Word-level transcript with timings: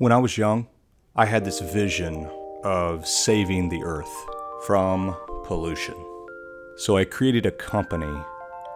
When 0.00 0.12
I 0.12 0.18
was 0.18 0.38
young, 0.38 0.68
I 1.16 1.24
had 1.26 1.44
this 1.44 1.58
vision 1.58 2.30
of 2.62 3.04
saving 3.04 3.68
the 3.68 3.82
earth 3.82 4.14
from 4.64 5.16
pollution. 5.42 5.96
So 6.76 6.96
I 6.96 7.04
created 7.04 7.46
a 7.46 7.50
company 7.50 8.22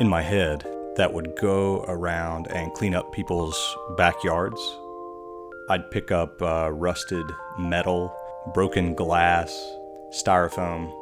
in 0.00 0.08
my 0.08 0.20
head 0.20 0.66
that 0.96 1.12
would 1.12 1.36
go 1.36 1.84
around 1.86 2.48
and 2.48 2.74
clean 2.74 2.92
up 2.92 3.12
people's 3.12 3.56
backyards. 3.96 4.60
I'd 5.70 5.92
pick 5.92 6.10
up 6.10 6.42
uh, 6.42 6.72
rusted 6.72 7.26
metal, 7.56 8.12
broken 8.52 8.92
glass, 8.96 9.52
styrofoam, 10.10 10.92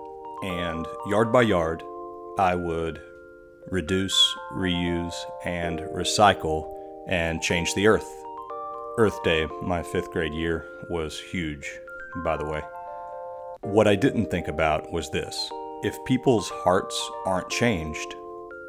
and 0.44 0.86
yard 1.06 1.32
by 1.32 1.42
yard, 1.42 1.82
I 2.38 2.56
would 2.56 3.00
reduce, 3.70 4.36
reuse, 4.52 5.16
and 5.46 5.78
recycle 5.80 6.70
and 7.08 7.40
change 7.40 7.74
the 7.74 7.86
earth. 7.86 8.20
Earth 9.00 9.22
Day, 9.22 9.48
my 9.62 9.82
fifth 9.82 10.10
grade 10.10 10.34
year, 10.34 10.66
was 10.90 11.18
huge, 11.18 11.80
by 12.16 12.36
the 12.36 12.44
way. 12.44 12.60
What 13.62 13.88
I 13.88 13.96
didn't 13.96 14.30
think 14.30 14.46
about 14.46 14.92
was 14.92 15.08
this 15.08 15.50
if 15.82 15.96
people's 16.04 16.50
hearts 16.50 17.10
aren't 17.24 17.48
changed, 17.48 18.14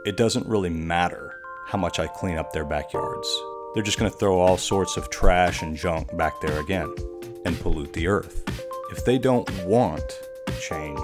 it 0.06 0.16
doesn't 0.16 0.48
really 0.48 0.70
matter 0.70 1.36
how 1.68 1.80
much 1.80 2.00
I 2.00 2.08
clean 2.08 2.38
up 2.38 2.54
their 2.54 2.64
backyards. 2.64 3.28
They're 3.74 3.84
just 3.84 4.00
going 4.00 4.10
to 4.10 4.18
throw 4.18 4.40
all 4.40 4.56
sorts 4.56 4.96
of 4.96 5.10
trash 5.10 5.64
and 5.64 5.76
junk 5.76 6.16
back 6.16 6.40
there 6.40 6.62
again 6.62 6.96
and 7.44 7.60
pollute 7.60 7.92
the 7.92 8.08
earth. 8.08 8.42
If 8.90 9.04
they 9.04 9.18
don't 9.18 9.52
want 9.66 10.18
change, 10.62 11.02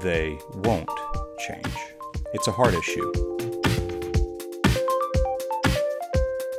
they 0.00 0.38
won't 0.54 0.88
change. 1.46 1.76
It's 2.32 2.48
a 2.48 2.52
hard 2.52 2.72
issue. 2.72 3.47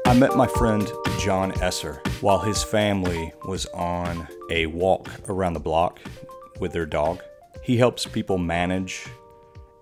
I 0.10 0.14
met 0.16 0.36
my 0.36 0.48
friend 0.48 0.92
Jon 1.20 1.52
Esser 1.62 2.02
while 2.22 2.40
his 2.40 2.64
family 2.64 3.32
was 3.46 3.68
on 3.68 4.28
a 4.50 4.66
walk 4.66 5.08
around 5.30 5.54
the 5.54 5.60
block 5.60 6.00
with 6.60 6.72
their 6.72 6.88
dog. 6.88 7.22
He 7.62 7.78
helps 7.78 8.08
people 8.08 8.40
manage 8.40 9.06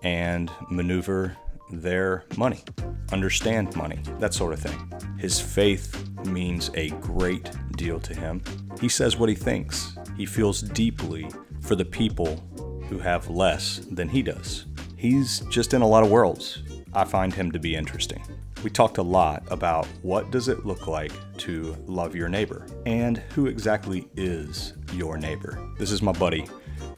and 0.02 0.50
maneuver 0.68 1.34
their 1.72 2.26
money, 2.36 2.62
understand 3.10 3.74
money, 3.74 4.00
that 4.18 4.34
sort 4.34 4.52
of 4.52 4.60
thing. 4.60 4.92
His 5.18 5.40
faith 5.40 6.06
means 6.26 6.70
a 6.74 6.90
great 7.00 7.50
deal 7.78 7.98
to 8.00 8.14
him. 8.14 8.42
He 8.82 8.90
says 8.90 9.16
what 9.16 9.30
he 9.30 9.34
thinks. 9.34 9.96
He 10.14 10.26
feels 10.26 10.60
deeply 10.60 11.26
for 11.62 11.74
the 11.74 11.86
people 11.86 12.36
who 12.90 12.98
have 12.98 13.30
less 13.30 13.78
than 13.90 14.10
he 14.10 14.22
does. 14.22 14.66
He's 14.94 15.40
just 15.48 15.72
in 15.72 15.80
a 15.80 15.88
lot 15.88 16.02
of 16.02 16.10
worlds. 16.10 16.62
I 16.92 17.04
find 17.04 17.32
him 17.32 17.50
to 17.52 17.58
be 17.58 17.74
interesting. 17.74 18.22
We 18.64 18.70
talked 18.70 18.98
a 18.98 19.02
lot 19.02 19.44
about 19.52 19.86
what 20.02 20.32
does 20.32 20.48
it 20.48 20.66
look 20.66 20.88
like 20.88 21.12
to 21.38 21.76
love 21.86 22.16
your 22.16 22.28
neighbor 22.28 22.66
and 22.86 23.18
who 23.18 23.46
exactly 23.46 24.08
is 24.16 24.72
your 24.92 25.16
neighbor. 25.16 25.64
This 25.78 25.92
is 25.92 26.02
my 26.02 26.10
buddy 26.10 26.44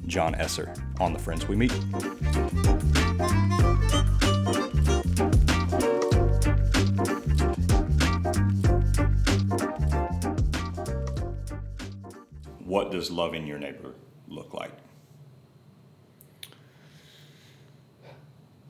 Jon 0.07 0.35
Esser 0.37 0.73
on 1.01 1.13
the 1.13 1.19
Friends 1.19 1.47
We 1.47 1.57
Meet. 1.57 1.73
What 12.65 12.91
does 12.91 13.11
loving 13.11 13.47
your 13.47 13.59
neighbor 13.59 13.93
look 14.29 14.55
like? 14.55 14.73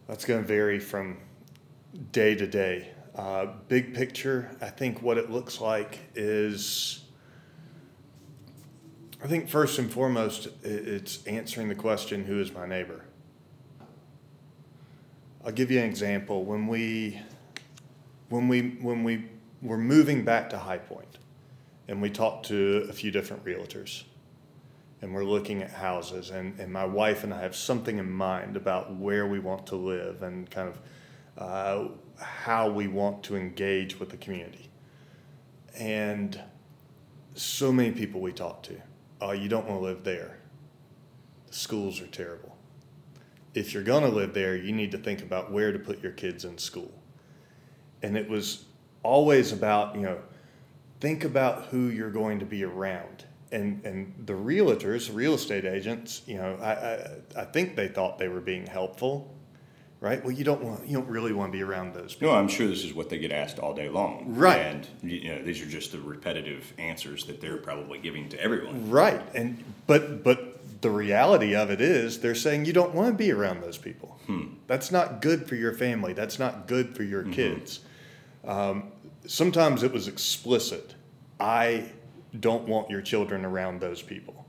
That's 0.08 0.24
going 0.24 0.42
to 0.42 0.46
vary 0.46 0.80
from 0.80 1.18
day 2.12 2.34
to 2.34 2.46
day. 2.46 2.88
Uh, 3.14 3.46
big 3.68 3.94
picture, 3.94 4.50
I 4.60 4.68
think 4.68 5.02
what 5.02 5.18
it 5.18 5.30
looks 5.30 5.60
like 5.60 5.98
is, 6.14 7.04
I 9.22 9.26
think 9.26 9.48
first 9.48 9.78
and 9.78 9.90
foremost, 9.92 10.48
it's 10.62 11.26
answering 11.26 11.68
the 11.68 11.74
question, 11.74 12.24
who 12.24 12.40
is 12.40 12.52
my 12.52 12.66
neighbor? 12.66 13.04
I'll 15.44 15.52
give 15.52 15.70
you 15.70 15.78
an 15.78 15.84
example. 15.84 16.44
When 16.44 16.66
we, 16.66 17.20
when 18.28 18.46
we, 18.46 18.78
when 18.80 19.04
we 19.04 19.26
were 19.60 19.78
moving 19.78 20.24
back 20.24 20.50
to 20.50 20.58
High 20.58 20.78
Point, 20.78 21.18
and 21.88 22.00
we 22.00 22.08
talked 22.08 22.46
to 22.46 22.86
a 22.88 22.92
few 22.92 23.10
different 23.10 23.44
realtors, 23.44 24.04
and 25.02 25.12
we're 25.12 25.24
looking 25.24 25.62
at 25.62 25.70
houses, 25.70 26.30
and, 26.30 26.58
and 26.60 26.72
my 26.72 26.84
wife 26.84 27.24
and 27.24 27.34
I 27.34 27.40
have 27.40 27.56
something 27.56 27.98
in 27.98 28.10
mind 28.10 28.56
about 28.56 28.94
where 28.94 29.26
we 29.26 29.40
want 29.40 29.66
to 29.68 29.76
live 29.76 30.22
and 30.22 30.48
kind 30.48 30.68
of 30.68 30.78
uh, 31.38 31.88
how 32.18 32.68
we 32.70 32.88
want 32.88 33.22
to 33.24 33.36
engage 33.36 33.98
with 33.98 34.10
the 34.10 34.16
community. 34.16 34.70
And 35.78 36.40
so 37.34 37.72
many 37.72 37.92
people 37.92 38.20
we 38.20 38.32
talk 38.32 38.62
to, 38.64 38.76
oh, 39.20 39.32
you 39.32 39.48
don't 39.48 39.66
want 39.66 39.80
to 39.80 39.84
live 39.84 40.04
there. 40.04 40.38
The 41.46 41.54
schools 41.54 42.00
are 42.00 42.06
terrible. 42.06 42.56
If 43.54 43.72
you're 43.74 43.82
going 43.82 44.02
to 44.02 44.08
live 44.08 44.34
there, 44.34 44.56
you 44.56 44.72
need 44.72 44.92
to 44.92 44.98
think 44.98 45.22
about 45.22 45.50
where 45.50 45.72
to 45.72 45.78
put 45.78 46.02
your 46.02 46.12
kids 46.12 46.44
in 46.44 46.58
school. 46.58 46.92
And 48.02 48.16
it 48.16 48.28
was 48.28 48.64
always 49.02 49.52
about, 49.52 49.94
you 49.96 50.02
know, 50.02 50.18
think 51.00 51.24
about 51.24 51.66
who 51.66 51.88
you're 51.88 52.10
going 52.10 52.38
to 52.40 52.46
be 52.46 52.64
around. 52.64 53.24
And, 53.52 53.84
and 53.84 54.14
the 54.26 54.34
realtors, 54.34 55.12
real 55.12 55.34
estate 55.34 55.64
agents, 55.64 56.22
you 56.26 56.36
know, 56.36 56.56
I, 56.60 56.72
I, 56.72 57.42
I 57.42 57.44
think 57.46 57.74
they 57.74 57.88
thought 57.88 58.18
they 58.18 58.28
were 58.28 58.40
being 58.40 58.66
helpful 58.66 59.34
right? 60.00 60.22
Well, 60.24 60.32
you 60.32 60.44
don't 60.44 60.62
want 60.62 60.86
you 60.86 60.94
don't 60.94 61.08
really 61.08 61.32
want 61.32 61.52
to 61.52 61.58
be 61.58 61.62
around 61.62 61.94
those 61.94 62.14
people. 62.14 62.34
No, 62.34 62.38
I'm 62.38 62.48
sure 62.48 62.66
this 62.66 62.84
is 62.84 62.94
what 62.94 63.10
they 63.10 63.18
get 63.18 63.32
asked 63.32 63.58
all 63.58 63.74
day 63.74 63.88
long. 63.88 64.34
Right. 64.34 64.58
And 64.58 64.86
you 65.02 65.28
know, 65.28 65.42
these 65.42 65.60
are 65.62 65.66
just 65.66 65.92
the 65.92 66.00
repetitive 66.00 66.72
answers 66.78 67.26
that 67.26 67.40
they're 67.40 67.58
probably 67.58 67.98
giving 67.98 68.28
to 68.30 68.40
everyone. 68.40 68.90
Right. 68.90 69.20
And 69.34 69.62
but 69.86 70.24
but 70.24 70.80
the 70.80 70.90
reality 70.90 71.54
of 71.54 71.70
it 71.70 71.80
is 71.80 72.20
they're 72.20 72.34
saying 72.34 72.64
you 72.64 72.72
don't 72.72 72.94
want 72.94 73.08
to 73.08 73.14
be 73.14 73.30
around 73.30 73.62
those 73.62 73.78
people. 73.78 74.18
Hmm. 74.26 74.54
That's 74.66 74.90
not 74.90 75.20
good 75.20 75.46
for 75.46 75.54
your 75.54 75.74
family. 75.74 76.12
That's 76.12 76.38
not 76.38 76.66
good 76.66 76.96
for 76.96 77.02
your 77.02 77.22
mm-hmm. 77.22 77.32
kids. 77.32 77.80
Um, 78.44 78.92
sometimes 79.26 79.82
it 79.82 79.92
was 79.92 80.08
explicit. 80.08 80.94
I 81.38 81.90
don't 82.38 82.66
want 82.68 82.90
your 82.90 83.02
children 83.02 83.44
around 83.44 83.80
those 83.80 84.02
people. 84.02 84.39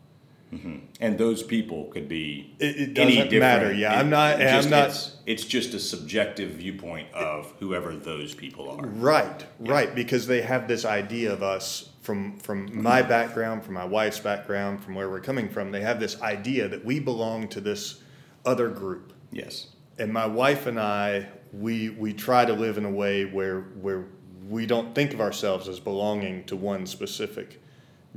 Mm-hmm. 0.54 0.80
And 1.00 1.18
those 1.18 1.44
people 1.44 1.86
could 1.86 2.10
be 2.10 2.56
it, 2.60 2.76
it 2.76 2.94
doesn't 2.94 3.40
matter. 3.40 3.72
Yeah, 3.74 3.94
it, 3.94 4.00
I'm 4.00 4.10
not. 4.10 4.38
Just, 4.38 4.66
I'm 4.66 4.72
not. 4.72 4.90
It's, 4.90 5.18
it's, 5.26 5.46
just 5.46 5.74
a 5.74 5.80
subjective 5.80 6.52
viewpoint 6.52 7.12
of 7.14 7.54
whoever 7.60 7.96
those 7.96 8.36
people 8.36 8.70
are. 8.70 8.86
Right, 8.86 9.46
yeah. 9.62 9.72
right. 9.72 9.96
Because 9.96 10.28
they 10.28 10.42
have 10.42 10.68
this 10.68 10.84
idea 10.84 11.32
of 11.32 11.42
us 11.42 11.90
from 12.02 12.38
from 12.38 12.82
my 12.82 13.02
background, 13.02 13.64
from 13.64 13.76
my 13.76 13.86
wife's 13.86 14.20
background, 14.20 14.84
from 14.84 14.94
where 14.94 15.10
we're 15.10 15.22
coming 15.22 15.48
from. 15.48 15.72
They 15.72 15.82
have 15.82 16.02
this 16.02 16.22
idea 16.22 16.68
that 16.68 16.84
we 16.84 17.00
belong 17.00 17.48
to 17.50 17.62
this 17.62 18.02
other 18.46 18.68
group. 18.68 19.14
Yes. 19.32 19.68
And 20.00 20.12
my 20.12 20.26
wife 20.26 20.66
and 20.66 20.78
I, 20.78 21.30
we 21.54 21.92
we 21.92 22.12
try 22.12 22.44
to 22.44 22.54
live 22.54 22.78
in 22.78 22.84
a 22.84 22.92
way 22.92 23.24
where 23.24 23.62
where 23.80 24.08
we 24.50 24.66
don't 24.66 24.94
think 24.94 25.14
of 25.14 25.22
ourselves 25.22 25.70
as 25.70 25.80
belonging 25.80 26.44
to 26.46 26.58
one 26.58 26.86
specific 26.86 27.62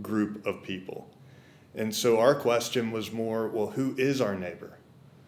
group 0.02 0.44
of 0.44 0.64
people 0.64 1.13
and 1.74 1.94
so 1.94 2.20
our 2.20 2.34
question 2.34 2.90
was 2.92 3.10
more 3.10 3.48
well, 3.48 3.68
who 3.68 3.94
is 3.98 4.20
our 4.20 4.34
neighbor? 4.34 4.78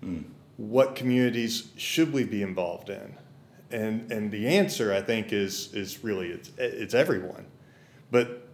Mm. 0.03 0.25
What 0.57 0.95
communities 0.95 1.69
should 1.77 2.13
we 2.13 2.25
be 2.25 2.43
involved 2.43 2.89
in? 2.89 3.15
And, 3.71 4.11
and 4.13 4.31
the 4.31 4.47
answer, 4.47 4.93
I 4.93 5.03
think, 5.03 5.33
is, 5.33 5.75
is 5.75 6.05
really 6.05 6.29
it's, 6.29 6.51
it's 6.57 6.95
everyone. 6.95 7.47
But 8.11 8.49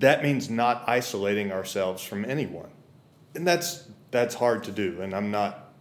that 0.00 0.22
means 0.22 0.50
not 0.50 0.88
isolating 0.88 1.52
ourselves 1.52 2.02
from 2.02 2.24
anyone. 2.24 2.70
And 3.34 3.46
that's, 3.46 3.88
that's 4.10 4.34
hard 4.34 4.64
to 4.64 4.72
do. 4.72 5.00
And 5.00 5.14
I'm 5.14 5.30
not 5.30 5.72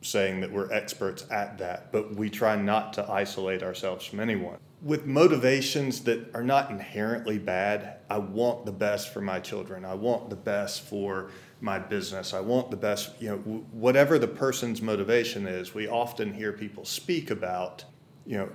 saying 0.00 0.40
that 0.40 0.50
we're 0.50 0.72
experts 0.72 1.26
at 1.30 1.58
that, 1.58 1.92
but 1.92 2.14
we 2.14 2.30
try 2.30 2.56
not 2.56 2.94
to 2.94 3.10
isolate 3.10 3.62
ourselves 3.62 4.06
from 4.06 4.20
anyone 4.20 4.58
with 4.82 5.06
motivations 5.06 6.00
that 6.02 6.34
are 6.34 6.42
not 6.42 6.70
inherently 6.70 7.38
bad. 7.38 7.98
I 8.10 8.18
want 8.18 8.66
the 8.66 8.72
best 8.72 9.12
for 9.12 9.20
my 9.20 9.40
children. 9.40 9.84
I 9.84 9.94
want 9.94 10.30
the 10.30 10.36
best 10.36 10.82
for 10.82 11.30
my 11.60 11.78
business. 11.78 12.34
I 12.34 12.40
want 12.40 12.70
the 12.70 12.76
best, 12.76 13.10
you 13.20 13.30
know, 13.30 13.36
whatever 13.72 14.18
the 14.18 14.28
person's 14.28 14.82
motivation 14.82 15.46
is. 15.46 15.74
We 15.74 15.88
often 15.88 16.34
hear 16.34 16.52
people 16.52 16.84
speak 16.84 17.30
about, 17.30 17.84
you 18.26 18.36
know, 18.36 18.50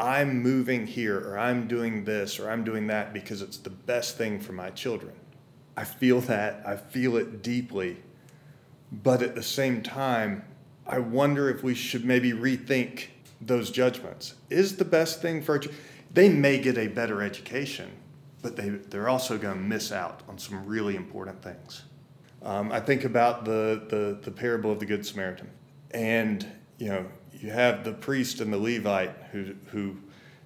I'm 0.00 0.42
moving 0.42 0.86
here 0.86 1.18
or 1.18 1.38
I'm 1.38 1.68
doing 1.68 2.04
this 2.04 2.38
or 2.38 2.50
I'm 2.50 2.64
doing 2.64 2.86
that 2.88 3.12
because 3.12 3.42
it's 3.42 3.58
the 3.58 3.70
best 3.70 4.16
thing 4.16 4.40
for 4.40 4.52
my 4.52 4.70
children. 4.70 5.14
I 5.76 5.84
feel 5.84 6.20
that. 6.22 6.62
I 6.66 6.76
feel 6.76 7.16
it 7.16 7.42
deeply. 7.42 7.98
But 8.90 9.22
at 9.22 9.34
the 9.34 9.42
same 9.42 9.82
time, 9.82 10.44
I 10.86 11.00
wonder 11.00 11.50
if 11.50 11.62
we 11.62 11.74
should 11.74 12.04
maybe 12.04 12.32
rethink 12.32 13.08
those 13.40 13.70
judgments 13.70 14.34
is 14.50 14.76
the 14.76 14.84
best 14.84 15.20
thing 15.20 15.42
for 15.42 15.60
they 16.12 16.28
may 16.28 16.58
get 16.58 16.78
a 16.78 16.88
better 16.88 17.22
education 17.22 17.90
but 18.42 18.56
they, 18.56 18.68
they're 18.68 19.08
also 19.08 19.36
going 19.36 19.54
to 19.54 19.60
miss 19.60 19.90
out 19.90 20.22
on 20.28 20.38
some 20.38 20.64
really 20.66 20.96
important 20.96 21.42
things 21.42 21.82
um, 22.42 22.72
i 22.72 22.80
think 22.80 23.04
about 23.04 23.44
the, 23.44 23.82
the, 23.88 24.18
the 24.22 24.30
parable 24.30 24.72
of 24.72 24.80
the 24.80 24.86
good 24.86 25.04
samaritan 25.04 25.50
and 25.92 26.46
you 26.78 26.88
know 26.88 27.04
you 27.32 27.50
have 27.50 27.84
the 27.84 27.92
priest 27.92 28.40
and 28.40 28.52
the 28.52 28.58
levite 28.58 29.14
who, 29.32 29.54
who 29.66 29.96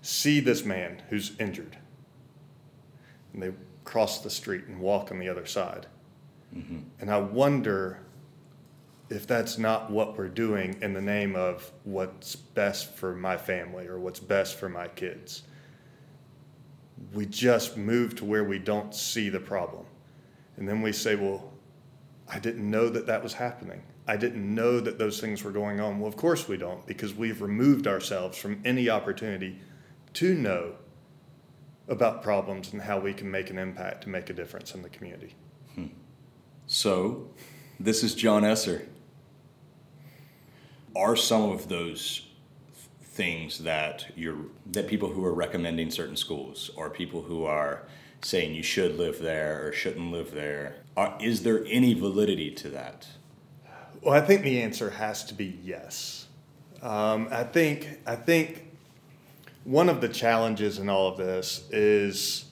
see 0.02 0.40
this 0.40 0.64
man 0.64 1.00
who's 1.08 1.32
injured 1.38 1.76
and 3.32 3.42
they 3.42 3.52
cross 3.84 4.20
the 4.20 4.30
street 4.30 4.64
and 4.66 4.78
walk 4.78 5.10
on 5.10 5.18
the 5.18 5.28
other 5.28 5.46
side. 5.46 5.86
Mm-hmm. 6.54 6.78
And 7.00 7.10
I 7.10 7.18
wonder 7.18 8.00
if 9.10 9.26
that's 9.26 9.58
not 9.58 9.90
what 9.90 10.16
we're 10.16 10.28
doing 10.28 10.76
in 10.80 10.94
the 10.94 11.00
name 11.00 11.34
of 11.34 11.70
what's 11.82 12.36
best 12.36 12.94
for 12.94 13.14
my 13.14 13.36
family 13.36 13.88
or 13.88 13.98
what's 13.98 14.20
best 14.20 14.56
for 14.56 14.68
my 14.68 14.86
kids. 14.86 15.42
We 17.12 17.26
just 17.26 17.76
move 17.76 18.14
to 18.16 18.24
where 18.24 18.44
we 18.44 18.60
don't 18.60 18.94
see 18.94 19.28
the 19.28 19.40
problem. 19.40 19.84
And 20.56 20.68
then 20.68 20.80
we 20.80 20.92
say, 20.92 21.16
well, 21.16 21.52
I 22.28 22.38
didn't 22.38 22.70
know 22.70 22.88
that 22.88 23.06
that 23.06 23.20
was 23.22 23.34
happening. 23.34 23.82
I 24.06 24.16
didn't 24.16 24.54
know 24.54 24.78
that 24.78 24.98
those 24.98 25.20
things 25.20 25.42
were 25.42 25.50
going 25.50 25.80
on. 25.80 25.98
Well, 25.98 26.08
of 26.08 26.16
course 26.16 26.46
we 26.46 26.56
don't, 26.56 26.86
because 26.86 27.12
we've 27.12 27.42
removed 27.42 27.88
ourselves 27.88 28.38
from 28.38 28.60
any 28.64 28.88
opportunity 28.88 29.58
to 30.14 30.34
know 30.34 30.74
about 31.88 32.22
problems 32.22 32.72
and 32.72 32.82
how 32.82 33.00
we 33.00 33.12
can 33.12 33.28
make 33.28 33.50
an 33.50 33.58
impact 33.58 34.04
to 34.04 34.08
make 34.08 34.30
a 34.30 34.32
difference 34.32 34.74
in 34.74 34.82
the 34.82 34.88
community. 34.88 35.34
Hmm. 35.74 35.86
So, 36.66 37.30
this 37.80 38.04
is 38.04 38.14
Jon 38.14 38.44
Esser. 38.44 38.86
Are 40.96 41.16
some 41.16 41.50
of 41.50 41.68
those 41.68 42.26
things 43.02 43.58
that 43.58 44.06
you're 44.16 44.38
that 44.66 44.88
people 44.88 45.10
who 45.10 45.24
are 45.24 45.34
recommending 45.34 45.90
certain 45.90 46.16
schools 46.16 46.70
or 46.76 46.90
people 46.90 47.22
who 47.22 47.44
are 47.44 47.82
saying 48.22 48.54
you 48.54 48.62
should 48.62 48.96
live 48.98 49.18
there 49.20 49.66
or 49.66 49.72
shouldn't 49.72 50.12
live 50.12 50.32
there 50.32 50.76
are, 50.96 51.16
is 51.20 51.42
there 51.42 51.64
any 51.66 51.94
validity 51.94 52.50
to 52.50 52.68
that? 52.70 53.06
Well, 54.02 54.14
I 54.14 54.20
think 54.20 54.42
the 54.42 54.60
answer 54.62 54.90
has 54.90 55.24
to 55.24 55.34
be 55.34 55.58
yes. 55.62 56.26
Um, 56.82 57.28
I 57.30 57.44
think 57.44 58.00
I 58.06 58.16
think 58.16 58.66
one 59.64 59.88
of 59.88 60.00
the 60.00 60.08
challenges 60.08 60.78
in 60.78 60.88
all 60.88 61.08
of 61.08 61.18
this 61.18 61.68
is 61.70 62.46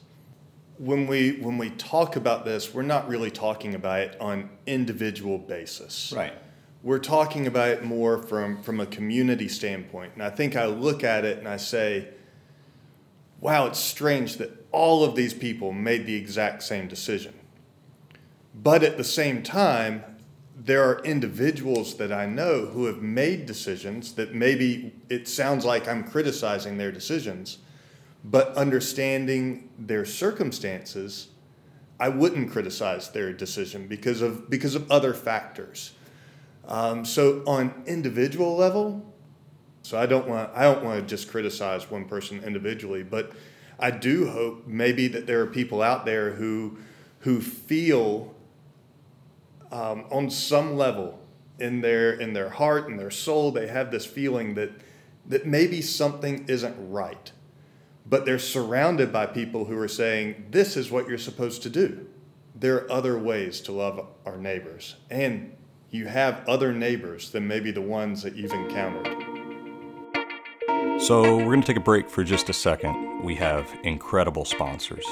when 0.79 1.07
we 1.07 1.39
when 1.41 1.59
we 1.59 1.71
talk 1.71 2.17
about 2.17 2.45
this, 2.45 2.73
we're 2.75 2.83
not 2.83 3.09
really 3.09 3.31
talking 3.31 3.75
about 3.75 4.01
it 4.01 4.21
on 4.21 4.51
individual 4.67 5.39
basis. 5.39 6.13
Right. 6.15 6.35
We're 6.83 7.01
talking 7.01 7.47
about 7.47 7.69
it 7.69 7.85
more 7.85 8.23
from 8.23 8.63
from 8.63 8.81
a 8.81 8.87
community 8.87 9.49
standpoint. 9.49 10.13
And 10.15 10.23
I 10.23 10.31
think 10.31 10.57
I 10.57 10.67
look 10.67 11.03
at 11.03 11.25
it 11.25 11.39
and 11.39 11.49
I 11.49 11.57
say, 11.57 12.09
wow, 13.41 13.67
it's 13.67 13.81
strange 13.81 14.37
that 14.37 14.67
all 14.73 15.05
of 15.05 15.15
these 15.15 15.35
people 15.35 15.73
made 15.73 16.07
the 16.07 16.15
exact 16.15 16.63
same 16.63 16.89
decision. 16.89 17.35
But 18.55 18.83
at 18.83 18.97
the 18.97 19.05
same 19.05 19.43
time, 19.43 20.05
there 20.57 20.83
are 20.83 21.01
individuals 21.05 21.97
that 21.97 22.13
I 22.13 22.27
know 22.27 22.67
who 22.67 22.87
have 22.87 23.01
made 23.01 23.47
decisions 23.47 24.15
that 24.15 24.35
maybe 24.35 24.93
it 25.09 25.29
sounds 25.29 25.65
like 25.65 25.87
I'm 25.87 26.03
criticizing 26.03 26.77
their 26.77 26.91
decisions, 26.91 27.59
but 28.25 28.57
understanding 28.57 29.71
their 29.79 30.05
circumstances, 30.05 31.29
I 32.01 32.09
wouldn't 32.09 32.51
criticize 32.51 33.11
their 33.11 33.33
decision 33.33 33.87
because 33.87 34.21
of 34.21 34.51
because 34.51 34.75
of 34.75 34.91
other 34.91 35.15
factors. 35.15 35.93
Um, 36.69 37.07
so 37.07 37.43
on 37.47 37.83
individual 37.87 38.55
level, 38.55 39.05
so 39.83 39.99
I 39.99 40.05
don't 40.05 40.29
want 40.29 40.51
I 40.55 40.63
don't 40.65 40.85
want 40.85 41.01
to 41.01 41.07
just 41.07 41.31
criticize 41.31 41.91
one 41.91 42.05
person 42.05 42.45
individually, 42.45 43.03
but 43.03 43.33
I 43.79 43.91
do 43.91 44.29
hope 44.29 44.67
maybe 44.67 45.09
that 45.09 45.27
there 45.27 45.41
are 45.41 45.47
people 45.47 45.81
out 45.81 46.05
there 46.05 46.33
who 46.33 46.77
who 47.21 47.41
feel 47.41 48.35
um, 49.73 50.05
on 50.11 50.31
some 50.31 50.77
level 50.77 51.19
in 51.59 51.81
their 51.81 52.13
in 52.13 52.35
their 52.35 52.51
heart 52.51 52.89
and 52.89 52.99
their 52.99 53.11
soul 53.11 53.51
they 53.51 53.67
have 53.69 53.91
this 53.91 54.05
feeling 54.05 54.55
that 54.55 54.71
that 55.27 55.47
maybe 55.47 55.81
something 55.81 56.45
isn't 56.49 56.77
right. 56.91 57.33
But 58.05 58.27
they're 58.27 58.39
surrounded 58.39 59.11
by 59.11 59.25
people 59.25 59.67
who 59.67 59.79
are 59.79 59.89
saying 59.89 60.47
this 60.51 60.77
is 60.77 60.91
what 60.91 61.09
you're 61.09 61.17
supposed 61.17 61.63
to 61.63 61.71
do. 61.71 62.07
There 62.55 62.77
are 62.77 62.93
other 62.93 63.19
ways 63.19 63.61
to 63.63 63.73
love 63.73 64.07
our 64.27 64.37
neighbors 64.37 64.97
and 65.09 65.55
you 65.91 66.07
have 66.07 66.47
other 66.49 66.73
neighbors 66.73 67.31
than 67.31 67.47
maybe 67.47 67.71
the 67.71 67.83
ones 67.83 68.23
that 68.23 68.35
you've 68.35 68.53
encountered 68.53 69.07
so 71.01 71.37
we're 71.37 71.45
going 71.45 71.61
to 71.61 71.67
take 71.67 71.77
a 71.77 71.81
break 71.81 72.09
for 72.11 72.25
just 72.25 72.49
a 72.49 72.53
second 72.53 73.23
we 73.23 73.35
have 73.35 73.69
incredible 73.85 74.45
sponsors 74.45 75.05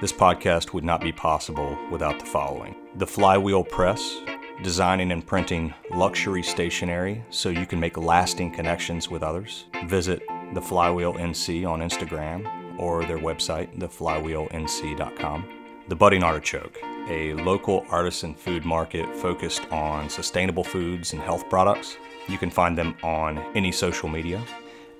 this 0.00 0.12
podcast 0.14 0.72
would 0.72 0.82
not 0.82 1.02
be 1.02 1.12
possible 1.12 1.76
without 1.90 2.18
the 2.18 2.24
following 2.24 2.74
The 2.94 3.06
Flywheel 3.06 3.62
Press, 3.62 4.22
designing 4.62 5.12
and 5.12 5.26
printing 5.26 5.74
luxury 5.90 6.42
stationery 6.42 7.22
so 7.28 7.50
you 7.50 7.66
can 7.66 7.78
make 7.78 7.98
lasting 7.98 8.50
connections 8.52 9.10
with 9.10 9.22
others. 9.22 9.66
Visit 9.84 10.22
The 10.54 10.62
Flywheel 10.62 11.12
NC 11.16 11.68
on 11.68 11.80
Instagram 11.80 12.78
or 12.78 13.04
their 13.04 13.18
website, 13.18 13.78
theflywheelnc.com. 13.78 15.59
The 15.90 15.96
Budding 15.96 16.22
Artichoke, 16.22 16.78
a 17.08 17.34
local 17.34 17.84
artisan 17.90 18.32
food 18.32 18.64
market 18.64 19.12
focused 19.16 19.66
on 19.72 20.08
sustainable 20.08 20.62
foods 20.62 21.14
and 21.14 21.20
health 21.20 21.50
products. 21.50 21.96
You 22.28 22.38
can 22.38 22.48
find 22.48 22.78
them 22.78 22.94
on 23.02 23.38
any 23.56 23.72
social 23.72 24.08
media. 24.08 24.40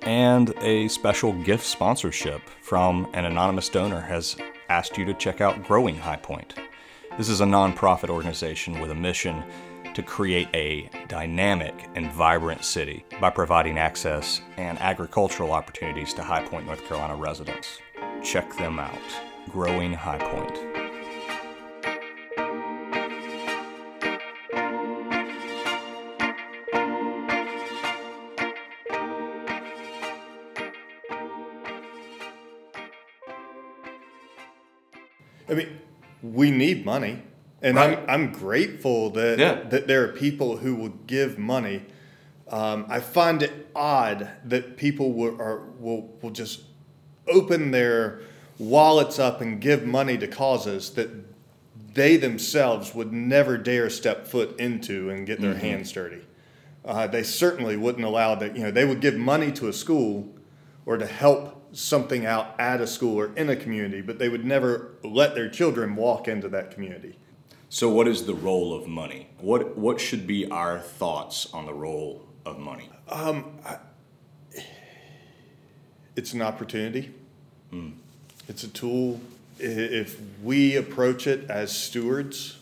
And 0.01 0.53
a 0.57 0.89
special 0.89 1.31
gift 1.43 1.65
sponsorship 1.65 2.41
from 2.61 3.07
an 3.13 3.23
anonymous 3.23 3.69
donor 3.69 4.01
has 4.01 4.35
asked 4.67 4.97
you 4.97 5.05
to 5.05 5.13
check 5.13 5.39
out 5.39 5.63
Growing 5.63 5.95
High 5.95 6.17
Point. 6.17 6.55
This 7.17 7.29
is 7.29 7.39
a 7.39 7.45
nonprofit 7.45 8.09
organization 8.09 8.81
with 8.81 8.91
a 8.91 8.95
mission 8.95 9.45
to 9.93 10.03
create 10.03 10.49
a 10.53 10.89
dynamic 11.07 11.87
and 11.95 12.11
vibrant 12.11 12.65
city 12.65 13.05
by 13.21 13.29
providing 13.29 13.77
access 13.77 14.41
and 14.57 14.77
agricultural 14.79 15.53
opportunities 15.53 16.13
to 16.15 16.21
High 16.21 16.43
Point, 16.43 16.65
North 16.65 16.83
Carolina 16.85 17.15
residents. 17.15 17.79
Check 18.21 18.53
them 18.57 18.77
out. 18.77 18.99
Growing 19.49 19.93
High 19.93 20.19
Point. 20.19 20.70
We 36.21 36.51
need 36.51 36.85
money, 36.85 37.23
and 37.61 37.75
right. 37.75 37.99
I'm 37.99 38.09
I'm 38.09 38.31
grateful 38.31 39.09
that 39.11 39.39
yeah. 39.39 39.61
that 39.69 39.87
there 39.87 40.03
are 40.03 40.13
people 40.13 40.57
who 40.57 40.75
will 40.75 40.93
give 41.07 41.37
money. 41.37 41.83
Um, 42.49 42.85
I 42.89 42.99
find 42.99 43.41
it 43.41 43.69
odd 43.75 44.29
that 44.45 44.77
people 44.77 45.13
will 45.13 45.41
are, 45.41 45.59
will 45.79 46.13
will 46.21 46.31
just 46.31 46.63
open 47.27 47.71
their 47.71 48.21
wallets 48.57 49.19
up 49.19 49.41
and 49.41 49.59
give 49.59 49.85
money 49.85 50.17
to 50.17 50.27
causes 50.27 50.91
that 50.91 51.09
they 51.93 52.15
themselves 52.15 52.93
would 52.93 53.11
never 53.11 53.57
dare 53.57 53.89
step 53.89 54.27
foot 54.27 54.57
into 54.59 55.09
and 55.09 55.25
get 55.25 55.41
their 55.41 55.53
mm-hmm. 55.53 55.61
hands 55.61 55.91
dirty. 55.91 56.21
Uh, 56.85 57.07
they 57.07 57.23
certainly 57.23 57.75
wouldn't 57.75 58.05
allow 58.05 58.35
that. 58.35 58.55
You 58.55 58.63
know, 58.63 58.71
they 58.71 58.85
would 58.85 59.01
give 59.01 59.15
money 59.15 59.51
to 59.53 59.67
a 59.67 59.73
school 59.73 60.29
or 60.85 60.97
to 60.97 61.05
help 61.05 61.60
something 61.73 62.25
out 62.25 62.55
at 62.59 62.81
a 62.81 62.87
school 62.87 63.19
or 63.19 63.31
in 63.35 63.49
a 63.49 63.55
community, 63.55 64.01
but 64.01 64.19
they 64.19 64.29
would 64.29 64.45
never 64.45 64.91
let 65.03 65.35
their 65.35 65.49
children 65.49 65.95
walk 65.95 66.27
into 66.27 66.49
that 66.49 66.71
community. 66.71 67.17
So, 67.69 67.89
what 67.89 68.07
is 68.07 68.25
the 68.25 68.33
role 68.33 68.73
of 68.73 68.87
money? 68.87 69.29
What 69.39 69.77
what 69.77 70.01
should 70.01 70.27
be 70.27 70.49
our 70.49 70.79
thoughts 70.79 71.47
on 71.53 71.65
the 71.65 71.73
role 71.73 72.25
of 72.45 72.59
money? 72.59 72.89
Um, 73.07 73.59
I, 73.65 73.77
it's 76.15 76.33
an 76.33 76.41
opportunity. 76.41 77.13
Mm. 77.71 77.93
It's 78.49 78.63
a 78.63 78.67
tool. 78.67 79.21
If 79.57 80.19
we 80.43 80.75
approach 80.75 81.27
it 81.27 81.49
as 81.49 81.75
stewards 81.75 82.57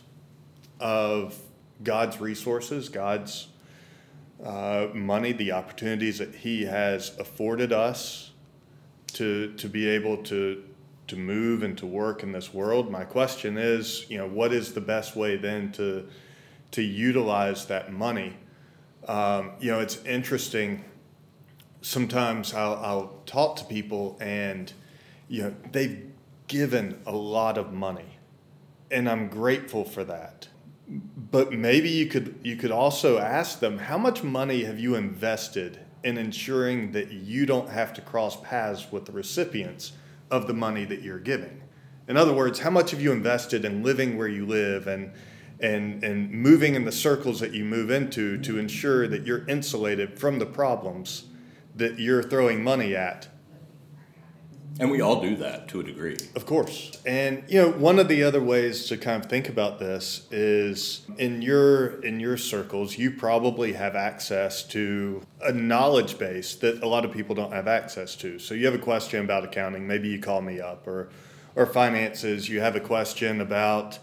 of 0.79 1.35
God's 1.83 2.19
resources, 2.19 2.89
God's 2.89 3.47
uh, 4.43 4.87
money, 4.93 5.31
the 5.31 5.53
opportunities 5.53 6.19
that 6.19 6.35
He 6.35 6.65
has 6.65 7.17
afforded 7.17 7.73
us 7.73 8.28
to 9.11 9.53
to 9.53 9.67
be 9.67 9.87
able 9.87 10.17
to 10.23 10.63
to 11.09 11.15
move 11.15 11.63
and 11.63 11.77
to 11.79 11.85
work 11.87 12.21
in 12.23 12.31
this 12.31 12.53
world. 12.53 12.91
My 12.91 13.03
question 13.03 13.57
is, 13.57 14.05
you 14.09 14.17
know, 14.17 14.27
what 14.27 14.53
is 14.53 14.73
the 14.73 14.81
best 14.81 15.15
way 15.15 15.37
then 15.37 15.71
to 15.73 16.07
to 16.71 16.81
utilize 16.81 17.65
that 17.65 17.91
money? 17.91 18.37
Um, 19.07 19.53
you 19.59 19.71
know, 19.71 19.79
it's 19.79 20.03
interesting. 20.05 20.85
Sometimes 21.81 22.53
I'll, 22.53 22.75
I'll 22.75 23.21
talk 23.25 23.55
to 23.57 23.65
people 23.65 24.17
and 24.19 24.71
you 25.27 25.43
know 25.43 25.55
they've 25.71 26.11
given 26.47 27.01
a 27.05 27.15
lot 27.15 27.57
of 27.57 27.73
money, 27.73 28.17
and 28.91 29.09
I'm 29.09 29.27
grateful 29.29 29.85
for 29.85 30.03
that. 30.03 30.47
But 30.87 31.53
maybe 31.53 31.89
you 31.89 32.07
could 32.07 32.39
you 32.43 32.55
could 32.55 32.71
also 32.71 33.17
ask 33.17 33.59
them 33.59 33.77
how 33.79 33.97
much 33.97 34.23
money 34.23 34.63
have 34.63 34.79
you 34.79 34.95
invested 34.95 35.79
in 36.03 36.17
ensuring 36.17 36.91
that 36.93 37.11
you 37.11 37.45
don't 37.45 37.69
have 37.69 37.93
to 37.93 38.01
cross 38.01 38.37
paths 38.41 38.91
with 38.91 39.05
the 39.05 39.11
recipients 39.11 39.93
of 40.31 40.47
the 40.47 40.53
money 40.53 40.85
that 40.85 41.01
you're 41.01 41.19
giving. 41.19 41.61
In 42.07 42.17
other 42.17 42.33
words, 42.33 42.59
how 42.59 42.69
much 42.69 42.91
have 42.91 43.01
you 43.01 43.11
invested 43.11 43.65
in 43.65 43.83
living 43.83 44.17
where 44.17 44.27
you 44.27 44.45
live 44.45 44.87
and 44.87 45.11
and 45.61 46.03
and 46.03 46.31
moving 46.31 46.75
in 46.75 46.85
the 46.85 46.91
circles 46.91 47.39
that 47.41 47.53
you 47.53 47.65
move 47.65 47.91
into 47.91 48.37
to 48.39 48.57
ensure 48.57 49.07
that 49.07 49.25
you're 49.25 49.45
insulated 49.47 50.17
from 50.17 50.39
the 50.39 50.45
problems 50.45 51.25
that 51.75 51.99
you're 51.99 52.23
throwing 52.23 52.63
money 52.63 52.95
at? 52.95 53.27
And 54.79 54.89
we 54.89 55.01
all 55.01 55.21
do 55.21 55.36
that 55.36 55.67
to 55.69 55.81
a 55.81 55.83
degree. 55.83 56.17
Of 56.36 56.45
course. 56.45 56.98
And 57.05 57.43
you 57.50 57.62
know, 57.62 57.69
one 57.71 58.00
of 58.00 58.07
the 58.07 58.24
other 58.24 58.41
ways 58.41 58.86
to 58.88 58.98
kind 58.98 59.21
of 59.21 59.29
think 59.29 59.50
about 59.50 59.77
this 59.77 60.25
is 60.31 61.05
in 61.17 61.41
your 61.41 62.01
in 62.01 62.21
your 62.21 62.38
circles, 62.38 62.98
you 62.98 63.12
probably 63.12 63.74
have 63.74 63.95
access 63.95 64.63
to 64.69 65.21
a 65.41 65.51
knowledge 65.51 66.17
base 66.17 66.55
that 66.55 66.81
a 66.81 66.88
lot 66.88 67.03
of 67.03 67.12
people 67.12 67.36
don't 67.36 67.51
have 67.51 67.67
access 67.67 68.15
to. 68.17 68.39
So 68.39 68.53
you 68.53 68.65
have 68.67 68.75
a 68.75 68.79
question 68.79 69.21
about 69.21 69.43
accounting, 69.43 69.86
maybe 69.86 70.07
you 70.07 70.19
call 70.19 70.41
me 70.41 70.62
up 70.62 70.88
or 70.88 71.09
or 71.55 71.65
finances, 71.65 72.48
you 72.48 72.62
have 72.62 72.77
a 72.77 72.79
question 72.79 73.41
about 73.41 74.00